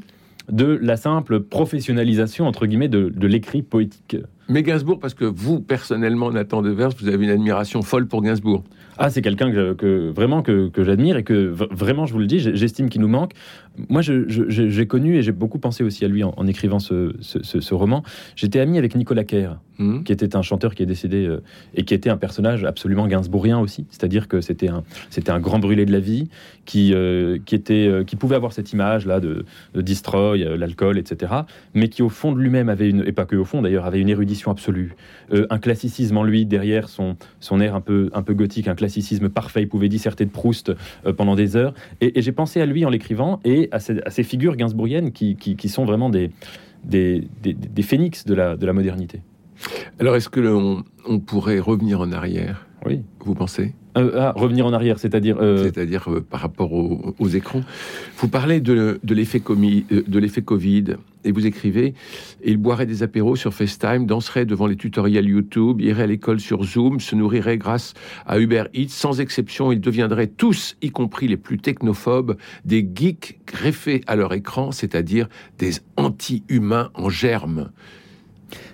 de 0.52 0.80
la 0.82 0.98
simple 0.98 1.42
professionnalisation, 1.42 2.48
entre 2.48 2.66
guillemets, 2.66 2.88
de, 2.88 3.10
de 3.10 3.28
l'écrit 3.28 3.62
poétique. 3.62 4.18
Mais 4.48 4.64
Gainsbourg, 4.64 5.00
parce 5.00 5.14
que 5.14 5.26
vous, 5.26 5.60
personnellement, 5.60 6.32
Nathan 6.32 6.64
Devers, 6.64 6.90
vous 7.00 7.08
avez 7.08 7.24
une 7.24 7.32
admiration 7.32 7.84
folle 7.84 8.08
pour 8.08 8.24
Gainsbourg. 8.24 8.64
Ah, 8.98 9.10
c'est 9.10 9.22
quelqu'un 9.22 9.52
que, 9.76 10.10
vraiment 10.10 10.42
que, 10.42 10.72
j'admire 10.76 11.18
et 11.18 11.24
que 11.24 11.54
vraiment, 11.72 12.06
je 12.06 12.14
vous 12.14 12.20
le 12.20 12.26
dis, 12.26 12.40
j'estime 12.40 12.90
qu'il 12.90 13.00
nous 13.00 13.08
manque. 13.08 13.32
Moi, 13.88 14.02
j'ai 14.02 14.88
connu 14.88 15.18
et 15.18 15.22
j'ai 15.22 15.32
beaucoup 15.32 15.60
pensé 15.60 15.84
aussi 15.84 16.04
à 16.04 16.08
lui 16.08 16.24
en, 16.24 16.48
écrivant 16.48 16.80
ce, 16.80 17.74
roman. 17.74 18.04
J'étais 18.36 18.60
ami 18.60 18.78
avec 18.78 18.96
Nicolas 18.96 19.24
Kerr, 19.24 19.60
mmh. 19.78 20.04
qui 20.04 20.12
était 20.12 20.36
un 20.36 20.42
chanteur 20.42 20.76
qui 20.76 20.84
est 20.84 20.86
décédé 20.86 21.26
euh, 21.26 21.42
et 21.76 21.84
qui 21.84 21.94
était 21.94 22.10
un 22.10 22.18
personnage 22.18 22.66
absolument 22.66 23.08
gainsbourgien 23.08 23.60
aussi. 23.60 23.86
C'est-à-dire 23.90 24.28
que 24.28 24.42
c'était 24.42 24.68
un, 24.68 24.84
un 25.28 25.40
grand 25.40 25.60
brûlé 25.60 25.86
de 25.86 25.92
la 25.92 26.00
vie 26.00 26.30
qui, 26.66 26.94
euh, 26.94 27.38
qui, 27.46 27.56
était, 27.56 27.88
euh, 27.88 28.04
qui 28.04 28.16
pouvait 28.16 28.36
avoir 28.36 28.54
cette 28.54 28.74
image-là 28.74 29.20
de, 29.20 29.46
de 29.74 29.82
destroy, 29.82 30.58
l'alcool, 30.58 30.98
etc. 30.98 31.34
Mais 31.74 31.90
qui, 31.90 32.02
au 32.02 32.10
fond 32.10 32.32
de 32.32 32.40
lui-même, 32.40 32.70
avait 32.70 32.90
une, 32.90 33.04
et 33.06 33.12
pas 33.12 33.26
que 33.26 33.36
au 33.36 33.46
fond 33.46 33.62
d'ailleurs, 33.62 33.86
avait 33.86 34.00
une 34.00 34.10
érudition 34.10 34.52
absolue, 34.52 34.96
un 35.32 35.60
classicisme 35.60 36.18
en 36.18 36.24
lui 36.24 36.46
derrière 36.46 36.90
son, 36.90 37.16
son 37.40 37.60
air 37.62 37.76
un 37.76 37.82
peu, 37.82 38.10
un 38.14 38.24
peu 38.24 38.34
gothique, 38.34 38.68
un 38.68 38.76
classicisme 38.76 39.30
parfait. 39.30 39.62
Il 39.62 39.70
pouvait 39.70 39.90
disserter 39.90 40.26
de 40.26 40.32
Proust 40.32 40.72
pendant 41.18 41.36
des 41.36 41.56
heures. 41.56 41.74
Et, 42.02 42.22
j'ai 42.22 42.32
pensé 42.32 42.62
à 42.62 42.66
lui 42.66 42.86
en 42.86 42.90
l'écrivant 42.90 43.40
et 43.46 43.69
à 43.72 43.80
ces, 43.80 44.24
figures 44.24 44.56
gainsbourgiennes 44.56 45.12
qui, 45.12 45.36
qui, 45.36 45.70
sont 45.70 45.86
vraiment 45.86 46.10
des, 46.10 46.32
des, 46.84 47.28
des, 47.42 47.82
phénix 47.82 48.26
de 48.26 48.34
la, 48.34 48.56
de 48.56 48.66
la 48.66 48.74
modernité. 48.74 49.22
Alors, 50.00 50.16
est-ce 50.16 50.30
que 50.30 50.40
l'on 50.40 50.84
on 51.08 51.20
pourrait 51.20 51.60
revenir 51.60 52.02
en 52.02 52.12
arrière? 52.12 52.68
Oui. 52.86 53.02
Vous 53.20 53.36
pensez? 53.36 53.74
Euh, 54.00 54.12
ah, 54.16 54.34
revenir 54.36 54.66
en 54.66 54.74
arrière, 54.74 55.00
c'est-à-dire 55.00 55.38
euh, 55.40 55.64
C'est-à-dire 55.64 56.10
par 56.30 56.42
rapport 56.42 56.74
aux, 56.74 57.28
écrans. 57.28 57.62
Vous 58.18 58.28
parlez 58.28 58.60
de, 58.60 59.00
de 59.04 59.14
l'effet 59.14 59.40
Covid 60.42 60.96
et 61.26 61.32
vous 61.32 61.46
écrivez 61.46 61.94
il 62.44 62.58
boirait 62.58 62.86
des 62.86 63.04
apéros 63.04 63.36
sur 63.36 63.54
FaceTime, 63.54 64.06
danserait 64.06 64.46
devant 64.46 64.68
les 64.68 64.76
tutoriels 64.76 65.28
YouTube, 65.28 65.82
irait 65.82 66.04
à 66.04 66.08
l'école 66.08 66.40
sur 66.40 66.64
Zoom, 66.64 67.00
se 67.00 67.16
nourrirait 67.16 67.58
grâce 67.58 67.94
à 68.26 68.40
Uber 68.40 68.66
Eats. 68.74 68.90
Sans 68.90 69.20
exception, 69.20 69.72
ils 69.72 69.82
deviendraient 69.82 70.28
tous, 70.28 70.78
y 70.82 70.90
compris 70.90 71.28
les 71.28 71.38
plus 71.38 71.58
technophobes, 71.58 72.38
des 72.66 72.88
geeks 72.94 73.40
greffés 73.46 74.02
à 74.08 74.16
leur 74.16 74.34
écran, 74.34 74.72
c'est-à-dire 74.72 75.28
des 75.58 75.74
anti-humains 75.98 76.92
en 76.94 77.10
germe. 77.10 77.72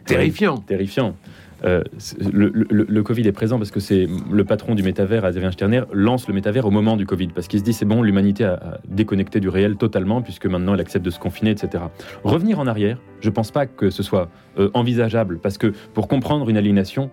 Terrifiant. 0.06 0.58
Terrifiant. 0.60 1.16
Euh, 1.65 1.84
le, 2.19 3.01
Covid 3.01 3.28
est 3.28 3.32
présent 3.32 3.58
parce 3.58 3.71
que 3.71 3.80
c'est 3.80 4.08
le 4.32 4.43
patron 4.43 4.75
du 4.75 4.84
métavers, 4.84 5.28
Xavier 5.30 5.51
Sterner, 5.51 5.84
lance 5.91 6.28
le 6.28 6.34
métavers 6.34 6.65
au 6.65 6.71
moment 6.71 6.95
du 6.95 7.06
Covid 7.06 7.28
parce 7.28 7.47
qu'il 7.47 7.60
se 7.60 7.63
dit 7.63 7.73
c'est 7.73 7.86
bon, 7.86 8.01
l'humanité 8.01 8.45
a, 8.45 8.80
déconnecté 8.88 9.39
du 9.39 9.49
réel 9.49 9.75
totalement 9.75 10.21
puisque 10.21 10.45
maintenant 10.45 10.73
elle 10.73 10.80
accepte 10.80 11.06
de 11.06 11.10
se 11.10 11.19
confiner, 11.19 11.51
etc. 11.51 11.86
Revenir 12.23 12.60
en 12.60 12.67
arrière, 12.67 12.99
je 13.21 13.30
pense 13.30 13.51
pas 13.51 13.65
que 13.65 13.89
ce 13.89 14.04
soit 14.04 14.30
euh, 14.60 14.69
envisageable 14.73 15.39
parce 15.39 15.58
que 15.58 15.73
pour 15.93 16.08
comprendre 16.08 16.49
une 16.49 16.58
aliénation, 16.58 17.10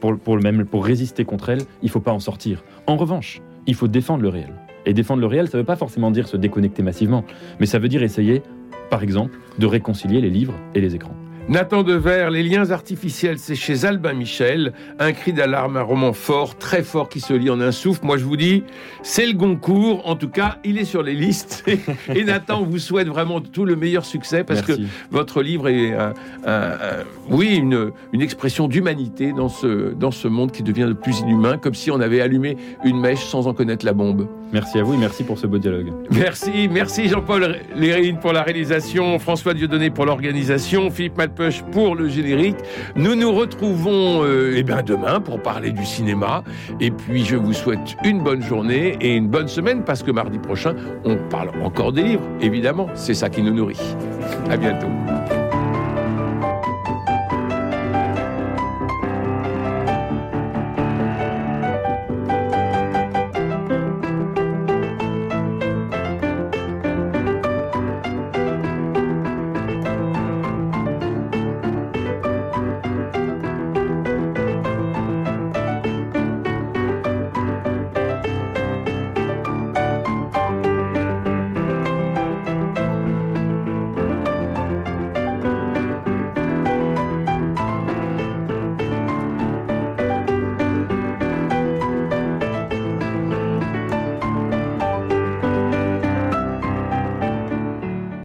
pour, 0.00 0.18
pour, 0.18 0.36
même, 0.36 0.64
pour 0.64 0.84
résister 0.84 1.24
contre 1.24 1.50
elle, 1.50 1.62
il 1.82 1.90
faut 1.90 2.00
pas 2.00 2.12
en 2.12 2.20
sortir. 2.20 2.64
En 2.86 2.96
revanche, 2.96 3.42
il 3.66 3.74
faut 3.74 3.88
défendre 3.88 4.22
le 4.22 4.28
réel. 4.28 4.52
Et 4.86 4.94
défendre 4.94 5.20
le 5.20 5.26
réel, 5.26 5.48
ça 5.48 5.58
ne 5.58 5.62
veut 5.62 5.66
pas 5.66 5.76
forcément 5.76 6.10
dire 6.10 6.28
se 6.28 6.36
déconnecter 6.36 6.82
massivement, 6.82 7.24
mais 7.60 7.66
ça 7.66 7.78
veut 7.78 7.88
dire 7.88 8.02
essayer, 8.02 8.42
par 8.88 9.02
exemple, 9.02 9.38
de 9.58 9.66
réconcilier 9.66 10.20
les 10.20 10.30
livres 10.30 10.54
et 10.74 10.80
les 10.80 10.94
écrans. 10.94 11.16
Nathan 11.48 11.84
Devers, 11.84 12.30
Les 12.30 12.42
liens 12.42 12.72
artificiels, 12.72 13.38
c'est 13.38 13.54
chez 13.54 13.84
Albin 13.84 14.14
Michel. 14.14 14.72
Un 14.98 15.12
cri 15.12 15.32
d'alarme, 15.32 15.76
un 15.76 15.82
roman 15.82 16.12
fort, 16.12 16.58
très 16.58 16.82
fort, 16.82 17.08
qui 17.08 17.20
se 17.20 17.32
lit 17.32 17.50
en 17.50 17.60
un 17.60 17.70
souffle. 17.70 18.04
Moi, 18.04 18.16
je 18.16 18.24
vous 18.24 18.36
dis, 18.36 18.64
c'est 19.02 19.26
le 19.26 19.32
Goncourt. 19.32 20.02
En 20.08 20.16
tout 20.16 20.28
cas, 20.28 20.58
il 20.64 20.76
est 20.76 20.84
sur 20.84 21.04
les 21.04 21.14
listes. 21.14 21.64
Et 22.14 22.24
Nathan 22.24 22.64
vous 22.64 22.80
souhaite 22.80 23.06
vraiment 23.06 23.40
tout 23.40 23.64
le 23.64 23.76
meilleur 23.76 24.04
succès 24.04 24.42
parce 24.42 24.62
que 24.62 24.72
votre 25.12 25.40
livre 25.40 25.68
est, 25.68 25.94
oui, 27.30 27.54
une, 27.54 27.92
une 28.12 28.22
expression 28.22 28.66
d'humanité 28.66 29.32
dans 29.32 29.48
ce, 29.48 29.94
dans 29.94 30.10
ce 30.10 30.26
monde 30.26 30.50
qui 30.50 30.64
devient 30.64 30.86
de 30.88 30.94
plus 30.94 31.20
inhumain, 31.20 31.58
comme 31.58 31.74
si 31.74 31.92
on 31.92 32.00
avait 32.00 32.20
allumé 32.20 32.56
une 32.84 32.98
mèche 32.98 33.24
sans 33.24 33.46
en 33.46 33.54
connaître 33.54 33.86
la 33.86 33.92
bombe. 33.92 34.26
Merci 34.52 34.78
à 34.78 34.82
vous 34.82 34.94
et 34.94 34.96
merci 34.96 35.24
pour 35.24 35.38
ce 35.38 35.46
beau 35.46 35.58
dialogue. 35.58 35.92
Merci, 36.10 36.68
merci 36.70 37.08
Jean-Paul 37.08 37.56
Lérine 37.74 38.18
pour 38.18 38.32
la 38.32 38.42
réalisation, 38.42 39.18
François 39.18 39.54
Dieudonné 39.54 39.90
pour 39.90 40.06
l'organisation, 40.06 40.90
Philippe 40.90 41.16
Malpeuch 41.16 41.62
pour 41.72 41.94
le 41.94 42.08
générique. 42.08 42.56
Nous 42.94 43.14
nous 43.14 43.32
retrouvons 43.32 44.22
euh, 44.24 44.54
eh 44.56 44.62
ben 44.62 44.82
demain 44.82 45.20
pour 45.20 45.42
parler 45.42 45.72
du 45.72 45.84
cinéma. 45.84 46.44
Et 46.80 46.90
puis 46.90 47.24
je 47.24 47.36
vous 47.36 47.52
souhaite 47.52 47.96
une 48.04 48.22
bonne 48.22 48.42
journée 48.42 48.96
et 49.00 49.14
une 49.14 49.28
bonne 49.28 49.48
semaine 49.48 49.82
parce 49.84 50.02
que 50.02 50.10
mardi 50.10 50.38
prochain, 50.38 50.74
on 51.04 51.16
parle 51.16 51.50
encore 51.62 51.92
des 51.92 52.02
livres, 52.02 52.24
évidemment. 52.40 52.88
C'est 52.94 53.14
ça 53.14 53.28
qui 53.28 53.42
nous 53.42 53.52
nourrit. 53.52 53.80
À 54.50 54.56
bientôt. 54.56 54.88